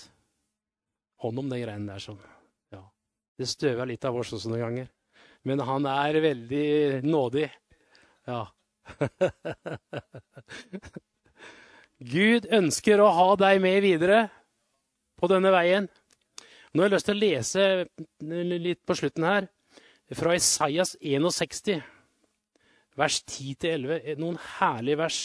hånd 1.25 1.41
om 1.41 1.49
de 1.49 1.63
greiene 1.63 1.95
der. 1.95 2.03
sånn. 2.03 2.21
Ja. 2.75 2.83
Det 3.41 3.49
støver 3.49 3.89
litt 3.89 4.05
av 4.05 4.19
oss 4.21 4.35
også 4.37 4.53
noen 4.53 4.65
ganger. 4.67 4.91
Men 5.49 5.63
han 5.65 5.87
er 5.89 6.21
veldig 6.21 6.67
nådig. 7.07 7.47
Ja. 8.29 8.43
Gud 12.17 12.49
ønsker 12.53 13.01
å 13.01 13.09
ha 13.17 13.29
deg 13.41 13.63
med 13.65 13.81
videre 13.87 14.27
på 15.17 15.31
denne 15.33 15.55
veien. 15.55 15.89
Nå 16.75 16.83
har 16.83 16.91
jeg 16.91 16.97
lyst 16.99 17.09
til 17.09 17.17
å 17.17 17.23
lese 17.23 17.63
litt 18.61 18.83
på 18.85 18.99
slutten 18.99 19.25
her, 19.25 19.49
fra 20.13 20.35
Isaias 20.37 20.93
61, 21.01 21.81
vers 23.01 23.23
10-11. 23.25 24.21
Noen 24.21 24.37
herlige 24.59 25.01
vers. 25.01 25.21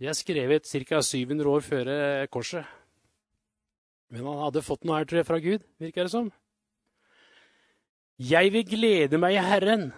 De 0.00 0.08
er 0.10 0.16
skrevet 0.18 0.66
ca. 0.66 1.00
700 1.02 1.50
år 1.50 1.62
før 1.64 1.90
korset. 2.32 2.66
Men 4.10 4.26
han 4.28 4.42
hadde 4.44 4.62
fått 4.62 4.84
noe 4.86 5.00
her 5.00 5.08
tror 5.08 5.20
jeg, 5.20 5.28
fra 5.28 5.40
Gud, 5.42 5.62
virker 5.82 6.06
det 6.06 6.12
som. 6.12 6.30
Jeg 8.20 8.52
vil 8.54 8.66
glede 8.68 9.18
meg 9.18 9.38
i 9.38 9.42
Herren. 9.42 9.88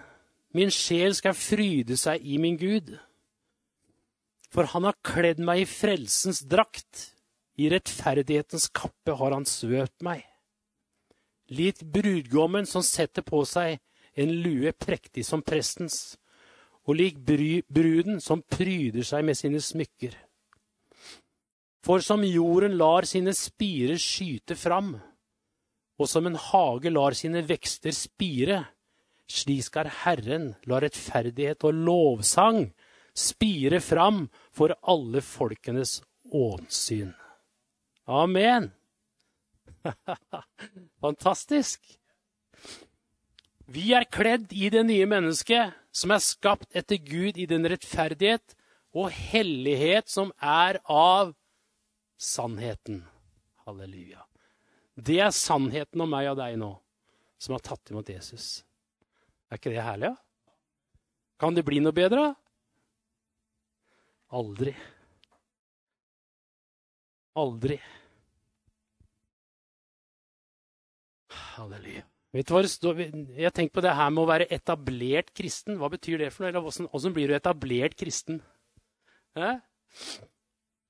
Min 0.57 0.73
sjel 0.73 1.13
skal 1.17 1.37
fryde 1.37 1.99
seg 2.01 2.25
i 2.25 2.39
min 2.41 2.57
Gud. 2.57 2.95
For 4.49 4.69
han 4.73 4.87
har 4.89 4.97
kledd 5.05 5.43
meg 5.45 5.65
i 5.65 5.69
frelsens 5.69 6.41
drakt. 6.49 7.11
I 7.61 7.69
rettferdighetens 7.73 8.71
kappe 8.73 9.17
har 9.17 9.37
han 9.37 9.45
svøpt 9.49 10.05
meg. 10.05 10.25
Litt 11.53 11.83
brudgommen 11.85 12.67
som 12.69 12.85
setter 12.85 13.25
på 13.25 13.43
seg 13.49 13.79
en 14.17 14.33
lue 14.43 14.73
prektig 14.73 15.27
som 15.29 15.45
prestens, 15.45 16.17
og 16.87 16.99
lik 16.99 17.19
bruden 17.27 18.21
som 18.23 18.45
pryder 18.47 19.07
seg 19.07 19.27
med 19.27 19.39
sine 19.39 19.61
smykker. 19.63 20.15
For 21.87 22.03
som 22.03 22.25
jorden 22.27 22.77
lar 22.79 23.07
sine 23.07 23.35
spirer 23.37 23.99
skyte 24.01 24.57
fram, 24.59 24.97
og 25.97 26.11
som 26.11 26.27
en 26.29 26.39
hage 26.39 26.91
lar 26.93 27.15
sine 27.17 27.43
vekster 27.47 27.95
spire, 27.95 28.65
slik 29.27 29.67
skal 29.67 29.91
Herren 30.05 30.53
la 30.71 30.81
rettferdighet 30.83 31.65
og 31.67 31.79
lovsang 31.87 32.67
spire 33.17 33.81
fram 33.81 34.27
for 34.55 34.75
alle 34.83 35.23
folkenes 35.25 36.01
åsyn. 36.31 37.15
Amen! 38.07 38.71
Fantastisk! 41.03 41.83
Vi 43.67 43.91
er 43.99 44.07
kledd 44.07 44.53
i 44.55 44.69
det 44.71 44.85
nye 44.87 45.09
mennesket, 45.11 45.75
som 45.97 46.13
er 46.13 46.21
skapt 46.21 46.77
etter 46.77 47.01
Gud 47.01 47.39
i 47.41 47.47
den 47.49 47.65
rettferdighet 47.69 48.57
og 48.97 49.09
hellighet 49.13 50.11
som 50.13 50.33
er 50.41 50.79
av 50.85 51.33
sannheten. 52.21 53.05
Halleluja. 53.67 54.23
Det 54.97 55.19
er 55.21 55.33
sannheten 55.35 56.01
om 56.05 56.13
meg 56.13 56.31
og 56.31 56.39
deg 56.41 56.57
nå, 56.61 56.71
som 57.41 57.57
har 57.57 57.65
tatt 57.65 57.93
imot 57.93 58.09
Jesus. 58.13 58.63
Er 59.51 59.61
ikke 59.61 59.73
det 59.73 59.85
herlig? 59.85 60.13
Ja? 60.13 60.53
Kan 61.37 61.57
det 61.57 61.67
bli 61.69 61.83
noe 61.85 61.93
bedre? 61.97 62.31
Aldri. 64.37 64.73
Aldri. 67.37 67.77
Halleluja. 71.57 72.07
Vet 72.37 72.49
du 72.49 72.53
hva 72.53 72.61
det 72.65 72.69
står? 72.69 72.99
Jeg 73.39 73.53
tenker 73.57 73.79
på 73.79 73.83
det 73.85 73.95
her 73.97 74.11
med 74.13 74.21
å 74.27 74.29
være 74.29 74.47
etablert 74.53 75.31
kristen. 75.37 75.79
Hva 75.81 75.89
betyr 75.93 76.21
det 76.21 76.33
for 76.35 76.45
noe? 76.45 76.51
Eller 76.51 76.65
hvordan, 76.67 76.89
hvordan 76.93 77.15
blir 77.17 77.31
du 77.31 77.37
etablert 77.37 77.97
kristen? 77.97 78.43
Eh? 79.41 79.57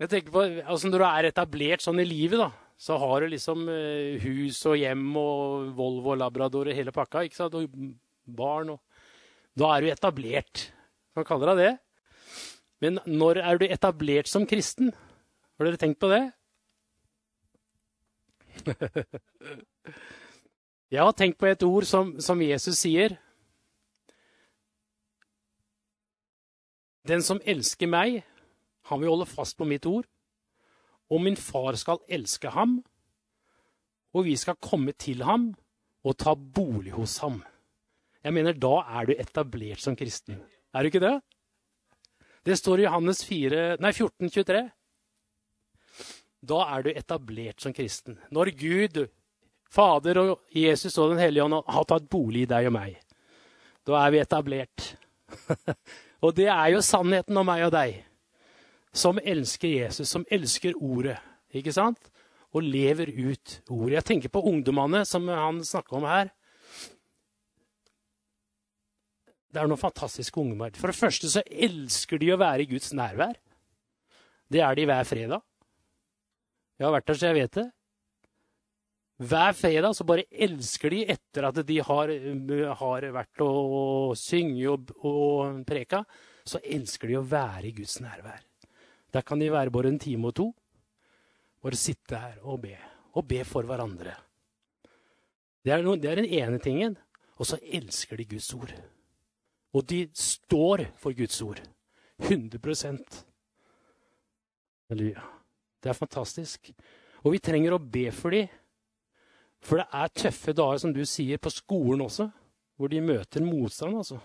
Jeg 0.02 0.10
tenker 0.10 0.34
på, 0.34 0.42
altså 0.42 0.90
Når 0.90 0.98
du 0.98 1.06
er 1.08 1.28
etablert 1.30 1.84
sånn 1.84 2.02
i 2.02 2.08
livet, 2.08 2.42
da, 2.42 2.50
så 2.76 2.98
har 3.00 3.22
du 3.22 3.30
liksom 3.36 3.62
eh, 3.70 4.18
hus 4.24 4.58
og 4.66 4.76
hjem 4.80 5.06
og 5.20 5.70
Volvo 5.78 6.16
og 6.16 6.20
Labrador 6.24 6.72
og 6.72 6.76
hele 6.76 6.94
pakka. 6.96 7.22
ikke 7.24 7.38
sant? 7.38 7.54
Og 7.54 7.70
barn. 8.26 8.74
og 8.74 8.82
Da 9.54 9.70
er 9.76 9.86
du 9.86 9.92
etablert. 9.94 10.66
Hva 11.14 11.24
kaller 11.30 11.54
du 11.54 11.62
det? 11.62 11.72
Men 12.82 12.98
når 13.06 13.40
er 13.44 13.62
du 13.62 13.70
etablert 13.70 14.28
som 14.28 14.50
kristen? 14.50 14.90
Har 15.56 15.70
dere 15.70 15.80
tenkt 15.80 16.02
på 16.02 16.10
det? 16.10 16.24
Jeg 20.90 21.02
har 21.02 21.14
tenkt 21.18 21.38
på 21.40 21.48
et 21.50 21.62
ord 21.66 21.86
som, 21.86 22.12
som, 22.22 22.42
Jesus 22.42 22.78
sier. 22.78 23.16
Den 27.06 27.24
som 27.26 27.40
elsker 27.42 27.90
meg, 27.90 28.20
han 28.86 29.02
vil 29.02 29.10
holde 29.10 29.26
fast 29.26 29.58
på 29.58 29.66
mitt 29.66 29.86
ord. 29.90 30.06
Og 31.10 31.22
min 31.22 31.38
far 31.38 31.78
skal 31.78 32.02
elske 32.10 32.50
ham, 32.54 32.80
og 34.14 34.26
vi 34.26 34.34
skal 34.38 34.58
komme 34.62 34.94
til 34.98 35.22
ham 35.26 35.52
og 36.06 36.16
ta 36.18 36.34
bolig 36.34 36.94
hos 36.94 37.18
ham. 37.22 37.42
Jeg 38.22 38.34
mener, 38.34 38.52
Da 38.52 38.82
er 38.98 39.06
du 39.06 39.12
etablert 39.18 39.82
som 39.82 39.96
kristen. 39.96 40.40
Er 40.74 40.82
du 40.82 40.86
ikke 40.86 41.02
det? 41.02 41.20
Det 42.46 42.58
står 42.58 42.78
i 42.78 42.86
Johannes 42.86 43.24
4, 43.26 43.76
nei, 43.82 43.92
14, 43.92 44.30
23. 44.30 44.70
Da 46.46 46.58
er 46.76 46.82
du 46.82 46.90
etablert 46.90 47.62
som 47.62 47.74
kristen. 47.74 48.18
Når 48.30 48.50
Gud, 48.58 49.06
Fader 49.72 50.20
og 50.22 50.32
Jesus 50.54 50.96
og 50.98 51.12
Den 51.12 51.22
hellige 51.22 51.44
ånd 51.44 51.58
har 51.66 51.88
tatt 51.88 52.08
bolig 52.10 52.44
i 52.44 52.50
deg 52.50 52.68
og 52.70 52.76
meg, 52.76 52.98
da 53.86 53.98
er 54.00 54.12
vi 54.14 54.22
etablert. 54.22 54.92
og 56.24 56.34
det 56.36 56.48
er 56.52 56.72
jo 56.74 56.84
sannheten 56.84 57.38
om 57.38 57.48
meg 57.48 57.66
og 57.66 57.74
deg, 57.74 58.00
som 58.96 59.20
elsker 59.20 59.68
Jesus, 59.82 60.08
som 60.10 60.24
elsker 60.32 60.78
ordet. 60.78 61.18
ikke 61.52 61.74
sant? 61.74 62.10
Og 62.56 62.64
lever 62.64 63.10
ut 63.12 63.58
ordet. 63.68 63.98
Jeg 63.98 64.08
tenker 64.08 64.32
på 64.32 64.44
ungdommene 64.48 65.04
som 65.04 65.26
han 65.28 65.60
snakker 65.66 65.98
om 65.98 66.06
her. 66.08 66.30
Det 69.52 69.60
er 69.60 69.68
noen 69.68 69.80
fantastiske 69.80 70.40
ungdommer. 70.40 70.72
For 70.76 70.92
det 70.92 70.98
første 70.98 71.28
så 71.32 71.42
elsker 71.48 72.20
de 72.20 72.32
å 72.32 72.40
være 72.40 72.64
i 72.64 72.70
Guds 72.70 72.92
nærvær. 72.96 73.36
Det 74.52 74.62
er 74.62 74.76
de 74.76 74.86
hver 74.88 75.08
fredag. 75.08 75.44
Jeg 76.76 76.86
har 76.86 76.92
vært 76.92 77.06
der, 77.08 77.18
så 77.18 77.30
jeg 77.30 77.38
vet 77.38 77.56
det. 77.56 77.66
Hver 79.16 79.54
fredag 79.56 79.94
så 79.96 80.04
bare 80.04 80.26
elsker 80.28 80.92
de 80.92 80.98
etter 81.08 81.46
at 81.48 81.60
de 81.64 81.78
har, 81.80 82.10
har 82.80 83.06
vært 83.14 83.40
og 83.44 84.12
synge 84.20 84.66
og, 84.68 84.90
og 85.08 85.62
preka, 85.68 86.02
så 86.44 86.60
elsker 86.60 87.08
de 87.08 87.16
å 87.16 87.24
være 87.24 87.70
i 87.70 87.72
Guds 87.78 87.96
nærvær. 88.04 88.42
Der 89.16 89.24
kan 89.24 89.40
de 89.40 89.48
være 89.48 89.72
bare 89.72 89.88
en 89.88 90.00
time 90.02 90.28
og 90.28 90.36
to. 90.36 90.50
Bare 91.64 91.78
sitte 91.80 92.20
her 92.20 92.42
og 92.44 92.60
be. 92.66 92.76
Og 93.16 93.24
be 93.24 93.40
for 93.48 93.64
hverandre. 93.64 94.12
Det 95.64 95.72
er, 95.72 95.80
noe, 95.82 95.96
det 95.96 96.10
er 96.10 96.20
den 96.20 96.28
ene 96.28 96.60
tingen. 96.62 96.98
Og 97.40 97.48
så 97.48 97.56
elsker 97.64 98.20
de 98.20 98.28
Guds 98.28 98.50
ord. 98.54 98.74
Og 99.72 99.88
de 99.88 100.04
står 100.12 100.86
for 101.00 101.16
Guds 101.16 101.40
ord. 101.42 101.62
100 102.20 102.60
Halleluja. 104.90 105.24
Det 105.82 105.90
er 105.90 105.98
fantastisk. 105.98 106.70
Og 107.24 107.32
vi 107.34 107.40
trenger 107.42 107.74
å 107.74 107.82
be 107.82 108.10
for 108.14 108.36
dem. 108.36 108.52
For 109.64 109.80
det 109.80 109.86
er 109.92 110.12
tøffe 110.14 110.54
dager, 110.56 110.80
som 110.82 110.92
du 110.94 111.02
sier, 111.08 111.40
på 111.42 111.52
skolen 111.52 112.04
også, 112.04 112.28
hvor 112.76 112.92
de 112.92 113.00
møter 113.02 113.44
motstand. 113.44 113.96
altså. 113.96 114.20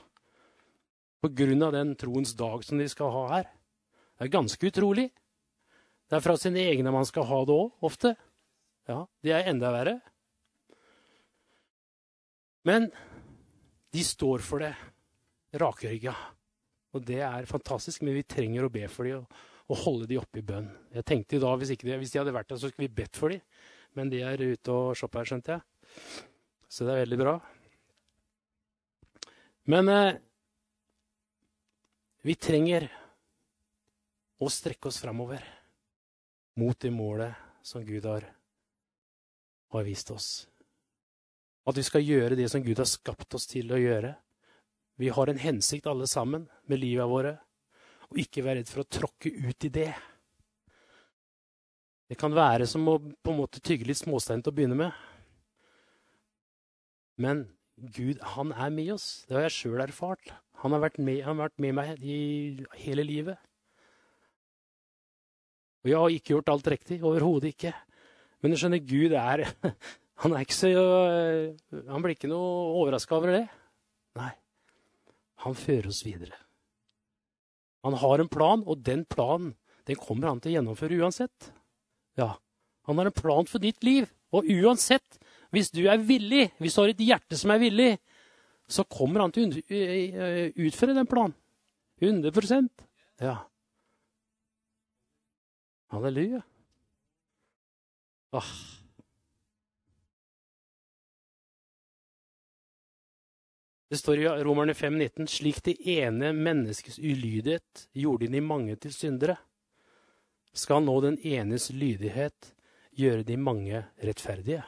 På 1.22 1.30
grunn 1.38 1.63
av 1.63 1.74
den 1.76 1.96
troens 1.96 2.34
dag 2.38 2.63
som 2.65 2.82
de 2.82 2.88
skal 2.89 3.13
ha 3.13 3.24
her. 3.36 3.50
Det 4.17 4.28
er 4.28 4.36
ganske 4.36 4.67
utrolig. 4.67 5.08
Det 6.10 6.17
er 6.17 6.24
fra 6.26 6.36
sine 6.38 6.65
egne 6.67 6.91
man 6.94 7.08
skal 7.08 7.26
ha 7.30 7.39
det 7.48 7.56
òg, 7.56 7.72
ofte. 7.88 8.15
Ja, 8.89 9.06
Det 9.24 9.32
er 9.32 9.48
enda 9.50 9.72
verre. 9.72 10.00
Men 12.67 12.91
de 13.91 14.04
står 14.04 14.44
for 14.46 14.62
det, 14.62 14.74
rakrygga. 15.58 16.13
Og 16.94 17.06
det 17.08 17.22
er 17.24 17.48
fantastisk, 17.50 18.04
men 18.04 18.17
vi 18.17 18.28
trenger 18.28 18.67
å 18.67 18.74
be 18.74 18.86
for 18.91 19.08
dem 19.08 19.26
og 19.72 19.80
holde 19.86 20.08
dem 20.10 20.20
oppe 20.20 20.41
i 20.41 20.46
bønn. 20.46 20.67
Jeg 20.91 21.08
tenkte 21.08 21.39
da, 21.39 21.54
hvis, 21.56 21.72
de, 21.80 21.98
hvis 21.98 22.12
de 22.12 22.20
hadde 22.20 22.34
vært 22.36 22.50
der, 22.52 22.60
så 22.60 22.67
skulle 22.67 22.89
vi 22.89 22.98
bedt 23.02 23.15
for 23.15 23.32
dem. 23.32 23.39
Men 23.97 24.12
de 24.12 24.21
er 24.23 24.41
ute 24.41 24.73
og 24.73 24.95
shopper, 24.97 25.27
skjønte 25.27 25.58
jeg. 25.58 25.63
Så 26.71 26.88
det 26.88 26.93
er 26.93 27.04
veldig 27.04 27.19
bra. 27.19 27.36
Men 29.71 29.89
eh, 29.91 30.19
vi 32.23 32.36
trenger 32.39 32.88
å 34.41 34.49
strekke 34.49 34.89
oss 34.89 35.01
framover 35.04 35.43
mot 36.62 36.77
det 36.80 36.91
målet 36.93 37.34
som 37.65 37.84
Gud 37.86 38.06
har, 38.10 38.25
har 39.73 39.86
vist 39.86 40.12
oss. 40.12 40.30
At 41.67 41.77
vi 41.77 41.86
skal 41.86 42.06
gjøre 42.06 42.38
det 42.39 42.47
som 42.49 42.63
Gud 42.63 42.80
har 42.82 42.89
skapt 42.89 43.38
oss 43.38 43.45
til 43.49 43.69
å 43.73 43.80
gjøre. 43.80 44.15
Vi 44.97 45.12
har 45.13 45.30
en 45.30 45.41
hensikt 45.41 45.88
alle 45.89 46.08
sammen 46.10 46.47
med 46.69 46.82
livet 46.82 47.10
våre. 47.10 47.36
Og 48.12 48.19
ikke 48.23 48.43
være 48.43 48.62
redd 48.62 48.71
for 48.71 48.84
å 48.84 48.89
tråkke 48.97 49.30
ut 49.30 49.67
i 49.69 49.73
det. 49.73 49.91
Det 52.12 52.17
kan 52.19 52.34
være 52.36 52.65
som 52.67 52.84
å 52.91 52.97
på 53.00 53.32
en 53.32 53.38
måte 53.39 53.62
tygge 53.63 53.86
litt 53.88 54.02
småstein 54.02 54.41
til 54.43 54.52
å 54.52 54.56
begynne 54.58 54.76
med. 54.76 54.95
Men 57.24 57.45
Gud, 57.80 58.19
han 58.34 58.52
er 58.52 58.74
med 58.76 58.89
oss. 58.97 59.06
Det 59.30 59.38
har 59.38 59.45
jeg 59.45 59.56
sjøl 59.56 59.84
erfart. 59.86 60.34
Han 60.60 60.76
har, 60.76 60.84
med, 61.00 61.21
han 61.24 61.38
har, 61.39 61.47
vært 61.47 61.62
med, 61.63 61.78
meg 61.78 62.02
i 62.04 62.17
hele 62.82 63.06
livet. 63.08 63.39
Og 65.82 65.93
jeg 65.93 66.02
har 66.02 66.17
ikke 66.17 66.36
gjort 66.36 66.52
alt 66.52 66.67
riktig. 66.74 67.00
Overhodet 67.00 67.54
ikke. 67.54 67.71
Men 68.43 68.52
du 68.52 68.60
skjønner, 68.60 68.84
Gud 68.84 69.15
er 69.15 69.45
Han 70.21 70.36
er 70.36 70.43
ikke 70.43 70.54
så 70.54 70.69
Han 71.71 72.04
blir 72.04 72.13
ikke 72.13 72.30
noe 72.30 72.76
overraska 72.82 73.15
over 73.21 73.34
det. 73.38 73.45
Nei. 74.19 74.34
Han 75.47 75.58
fører 75.58 75.88
oss 75.89 76.04
videre. 76.06 76.36
Han 77.88 77.95
har 78.04 78.19
en 78.19 78.30
plan, 78.30 78.67
og 78.67 78.84
den 78.84 79.08
planen 79.10 79.56
den 79.88 79.97
kommer 79.97 80.30
han 80.30 80.43
til 80.43 80.52
å 80.52 80.60
gjennomføre 80.60 81.00
uansett. 81.02 81.54
Ja, 82.17 82.36
Han 82.88 82.97
har 82.97 83.06
en 83.06 83.12
plan 83.12 83.45
for 83.45 83.62
ditt 83.62 83.84
liv. 83.84 84.08
Og 84.34 84.47
uansett, 84.50 85.19
hvis 85.52 85.69
du 85.71 85.84
er 85.88 86.02
villig, 86.02 86.50
hvis 86.58 86.76
du 86.76 86.82
har 86.82 86.89
et 86.89 87.04
hjerte 87.04 87.38
som 87.38 87.52
er 87.54 87.62
villig, 87.62 87.91
så 88.71 88.84
kommer 88.88 89.21
han 89.21 89.34
til 89.36 89.52
å 89.52 90.30
utføre 90.65 90.95
den 90.97 91.08
planen. 91.08 91.36
100% 92.02 92.88
Ja. 93.21 93.36
Halleluja. 95.91 96.41
Åh. 98.32 98.52
Det 103.91 104.00
står 104.00 104.21
i 104.21 104.28
Romerne 104.43 104.74
5,19.: 104.74 105.28
Slik 105.28 105.60
det 105.65 105.76
ene 105.84 106.32
menneskets 106.34 106.97
ulydighet 107.00 107.88
gjorde 107.93 108.32
de 108.32 108.41
mange 108.41 108.76
til 108.80 108.93
syndere, 108.95 109.36
skal 110.54 110.84
nå 110.84 110.98
den 111.04 111.18
enes 111.24 111.70
lydighet 111.72 112.52
gjøre 112.98 113.24
de 113.24 113.38
mange 113.40 113.84
rettferdige. 114.04 114.64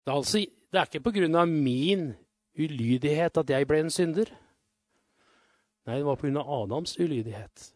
Det 0.00 0.12
er, 0.12 0.16
altså, 0.16 0.38
det 0.72 0.78
er 0.80 0.88
ikke 0.88 1.04
på 1.04 1.12
grunn 1.18 1.36
av 1.36 1.48
min 1.50 2.12
ulydighet 2.58 3.36
at 3.36 3.50
jeg 3.52 3.68
ble 3.68 3.82
en 3.84 3.92
synder. 3.92 4.30
Nei, 5.86 5.98
det 5.98 6.06
var 6.06 6.18
på 6.18 6.26
grunn 6.26 6.40
av 6.40 6.50
Adams 6.62 6.96
ulydighet. 7.00 7.70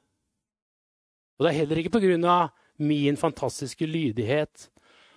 Og 1.36 1.44
det 1.44 1.50
er 1.50 1.58
heller 1.60 1.80
ikke 1.80 1.96
på 1.96 2.02
grunn 2.04 2.24
av 2.28 2.54
min 2.80 3.16
fantastiske 3.20 3.86
lydighet 3.86 4.68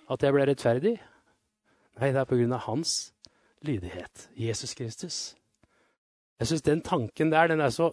at 0.08 0.24
jeg 0.24 0.34
ble 0.34 0.46
rettferdig. 0.48 0.94
Nei, 1.98 2.12
det 2.12 2.20
er 2.20 2.28
på 2.28 2.38
grunn 2.38 2.54
av 2.54 2.66
hans 2.68 3.12
lydighet. 3.66 4.28
Jesus 4.38 4.74
Kristus. 4.78 5.18
Jeg 6.38 6.50
syns 6.50 6.66
den 6.66 6.82
tanken 6.86 7.32
der, 7.32 7.48
den 7.50 7.60
er 7.60 7.70
så 7.74 7.92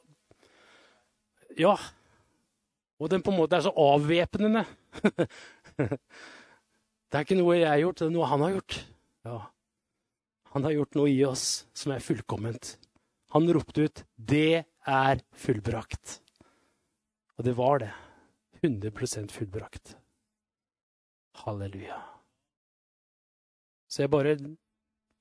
Ja. 1.57 1.77
Og 2.99 3.11
den 3.11 3.23
på 3.23 3.33
en 3.33 3.39
måte 3.41 3.57
er 3.57 3.65
så 3.65 3.73
avvæpnende. 3.75 4.63
det 5.77 7.17
er 7.17 7.25
ikke 7.25 7.37
noe 7.39 7.57
jeg 7.57 7.67
har 7.67 7.81
gjort, 7.83 7.99
det 7.99 8.07
er 8.07 8.15
noe 8.15 8.29
han 8.31 8.45
har 8.45 8.55
gjort. 8.55 8.77
Ja. 9.27 9.39
Han 10.55 10.63
har 10.63 10.77
gjort 10.77 10.95
noe 10.95 11.11
i 11.11 11.19
oss 11.27 11.65
som 11.75 11.91
er 11.91 12.03
fullkomment. 12.03 12.77
Han 13.35 13.51
ropte 13.51 13.83
ut 13.83 14.03
'Det 14.15 14.63
er 14.87 15.21
fullbrakt'. 15.35 16.21
Og 17.37 17.43
det 17.43 17.57
var 17.57 17.79
det. 17.79 17.91
100% 18.63 19.31
fullbrakt. 19.31 19.97
Halleluja. 21.43 21.99
Så 23.89 24.03
jeg 24.03 24.11
bare 24.11 24.37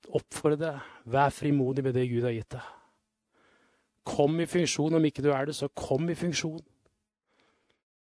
oppfordrer 0.07 0.57
deg. 0.57 0.79
Vær 1.05 1.29
frimodig 1.29 1.83
med 1.83 1.93
det 1.93 2.07
Gud 2.09 2.23
har 2.23 2.31
gitt 2.31 2.55
deg. 2.55 2.71
Kom 4.05 4.39
i 4.39 4.45
funksjon. 4.45 4.95
Om 4.95 5.05
ikke 5.05 5.23
du 5.25 5.31
er 5.33 5.45
det, 5.45 5.55
så 5.55 5.67
kom 5.67 6.09
i 6.09 6.15
funksjon. 6.15 6.63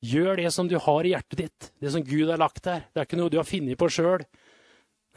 Gjør 0.06 0.38
det 0.38 0.52
som 0.54 0.68
du 0.70 0.78
har 0.78 1.06
i 1.08 1.14
hjertet 1.16 1.40
ditt, 1.40 1.70
det 1.82 1.92
som 1.94 2.04
Gud 2.06 2.30
har 2.30 2.38
lagt 2.42 2.62
der. 2.68 2.86
Det 2.94 3.02
er 3.02 3.08
ikke 3.08 3.18
noe 3.18 3.34
du 3.34 3.40
har 3.40 3.48
funnet 3.48 3.80
på 3.80 3.90
sjøl. 3.90 4.26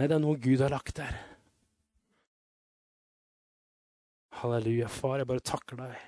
Nei, 0.00 0.06
det 0.06 0.16
er 0.16 0.22
noe 0.22 0.40
Gud 0.40 0.62
har 0.64 0.72
lagt 0.72 0.96
der. 0.96 1.18
Halleluja, 4.40 4.88
far, 4.88 5.18
jeg 5.20 5.28
bare 5.28 5.44
takker 5.44 5.82
deg. 5.82 6.06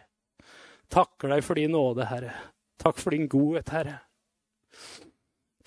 Takker 0.93 1.35
deg 1.35 1.45
for 1.45 1.61
din 1.61 1.75
nåde, 1.77 2.07
Herre. 2.09 2.33
Takk 2.81 2.97
for 3.01 3.13
din 3.13 3.29
godhet, 3.29 3.69
Herre. 3.75 3.99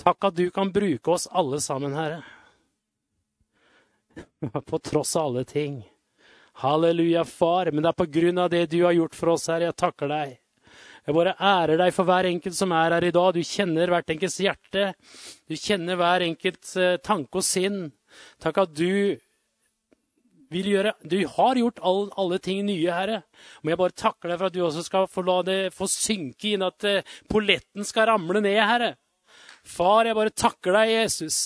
Takk 0.01 0.31
at 0.31 0.37
du 0.37 0.47
kan 0.53 0.73
bruke 0.73 1.13
oss 1.13 1.27
alle 1.29 1.61
sammen, 1.61 1.93
Herre. 1.93 2.23
På 4.69 4.79
tross 4.79 5.15
av 5.15 5.29
alle 5.29 5.45
ting. 5.45 5.83
Halleluja, 6.63 7.25
far. 7.25 7.71
Men 7.71 7.83
det 7.83 7.91
er 7.91 7.99
på 7.99 8.05
grunn 8.17 8.37
av 8.39 8.49
det 8.49 8.65
du 8.71 8.77
har 8.85 8.95
gjort 8.95 9.15
for 9.15 9.33
oss, 9.33 9.47
Herre. 9.51 9.69
Jeg 9.69 9.77
takker 9.81 10.11
deg. 10.11 10.37
Jeg 11.05 11.13
bare 11.13 11.35
ærer 11.37 11.77
deg 11.77 11.93
for 11.93 12.07
hver 12.09 12.25
enkelt 12.25 12.57
som 12.57 12.71
er 12.73 12.95
her 12.95 13.05
i 13.05 13.13
dag. 13.13 13.35
Du 13.35 13.45
kjenner 13.45 13.91
hvert 13.93 14.09
enkelts 14.09 14.39
hjerte. 14.41 14.87
Du 15.45 15.53
kjenner 15.53 15.99
hver 15.99 16.25
enkelt 16.25 16.71
eh, 16.81 16.97
tanke 17.05 17.41
og 17.41 17.45
sinn. 17.45 17.91
Takk 18.41 18.63
at 18.63 18.73
du 18.73 19.13
vil 20.53 20.69
gjøre 20.69 20.93
Du 21.03 21.17
har 21.35 21.59
gjort 21.59 21.81
all, 21.85 22.07
alle 22.17 22.39
ting 22.41 22.63
nye, 22.65 22.89
Herre. 22.89 23.21
Men 23.61 23.73
jeg 23.73 23.81
bare 23.81 23.97
takker 24.01 24.31
deg 24.31 24.39
for 24.39 24.49
at 24.49 24.55
du 24.55 24.63
også 24.65 24.85
skal 24.85 25.09
få 25.11 25.25
la 25.27 25.37
det 25.45 25.59
få 25.75 25.89
synke 25.91 26.53
inn, 26.53 26.65
at 26.65 26.87
uh, 26.87 27.15
polletten 27.29 27.85
skal 27.85 28.09
ramle 28.11 28.41
ned, 28.41 28.57
Herre. 28.61 28.95
Far, 29.65 30.05
jeg 30.05 30.17
bare 30.17 30.33
takker 30.33 30.77
deg, 30.77 30.93
Jesus. 30.93 31.37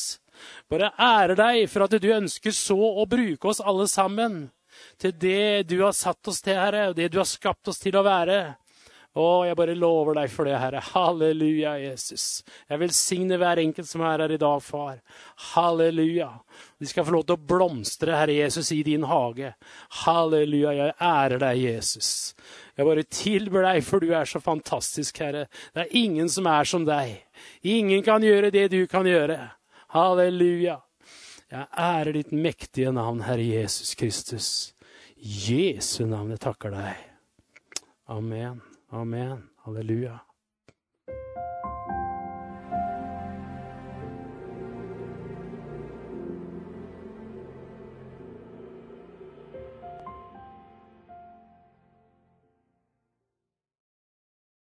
Bare 0.72 0.94
ærer 0.96 1.36
deg 1.40 1.66
for 1.72 1.88
at 1.88 2.00
du 2.00 2.10
ønsker 2.16 2.56
så 2.56 2.78
å 2.78 3.08
bruke 3.10 3.52
oss 3.52 3.64
alle 3.64 3.88
sammen 3.92 4.46
til 5.00 5.16
det 5.20 5.68
du 5.68 5.80
har 5.82 5.96
satt 5.96 6.32
oss 6.32 6.44
til, 6.44 6.60
Herre, 6.60 6.90
og 6.92 7.00
det 7.00 7.10
du 7.12 7.20
har 7.20 7.28
skapt 7.28 7.72
oss 7.72 7.82
til 7.82 7.98
å 8.00 8.06
være. 8.08 8.40
Å, 9.18 9.26
jeg 9.48 9.58
bare 9.58 9.74
lover 9.74 10.20
deg 10.20 10.30
for 10.30 10.46
det, 10.46 10.54
Herre. 10.62 10.84
Halleluja, 10.92 11.72
Jesus. 11.82 12.44
Jeg 12.70 12.78
velsigner 12.84 13.40
hver 13.42 13.62
enkelt 13.64 13.90
som 13.90 14.04
er 14.06 14.22
her 14.22 14.34
i 14.36 14.38
dag, 14.42 14.62
far. 14.62 15.00
Halleluja. 15.56 16.30
De 16.78 16.90
skal 16.90 17.08
få 17.08 17.16
lov 17.16 17.26
til 17.26 17.40
å 17.40 17.48
blomstre, 17.50 18.14
Herre 18.14 18.38
Jesus, 18.38 18.70
i 18.76 18.84
din 18.86 19.08
hage. 19.10 19.56
Halleluja. 20.04 20.76
Jeg 20.78 20.96
ærer 21.10 21.42
deg, 21.42 21.64
Jesus. 21.64 22.12
Jeg 22.78 22.86
bare 22.92 23.08
tilber 23.10 23.66
deg, 23.66 23.82
for 23.90 24.06
du 24.06 24.14
er 24.14 24.30
så 24.30 24.44
fantastisk, 24.46 25.24
Herre. 25.26 25.48
Det 25.74 25.88
er 25.88 25.98
ingen 25.98 26.30
som 26.30 26.46
er 26.54 26.70
som 26.70 26.86
deg. 26.86 27.18
Ingen 27.66 28.06
kan 28.06 28.24
gjøre 28.24 28.54
det 28.54 28.70
du 28.76 28.84
kan 28.92 29.10
gjøre. 29.10 29.42
Halleluja. 29.98 30.78
Jeg 31.50 31.66
ærer 31.82 32.14
ditt 32.14 32.32
mektige 32.32 32.94
navn, 32.94 33.26
Herre 33.26 33.42
Jesus 33.42 33.98
Kristus. 33.98 34.50
Jesu 35.18 36.06
navn, 36.06 36.30
jeg 36.38 36.46
takker 36.46 36.78
deg. 36.78 37.08
Amen. 38.06 38.69
Amen. 38.92 39.44
Halleluja. 39.66 40.29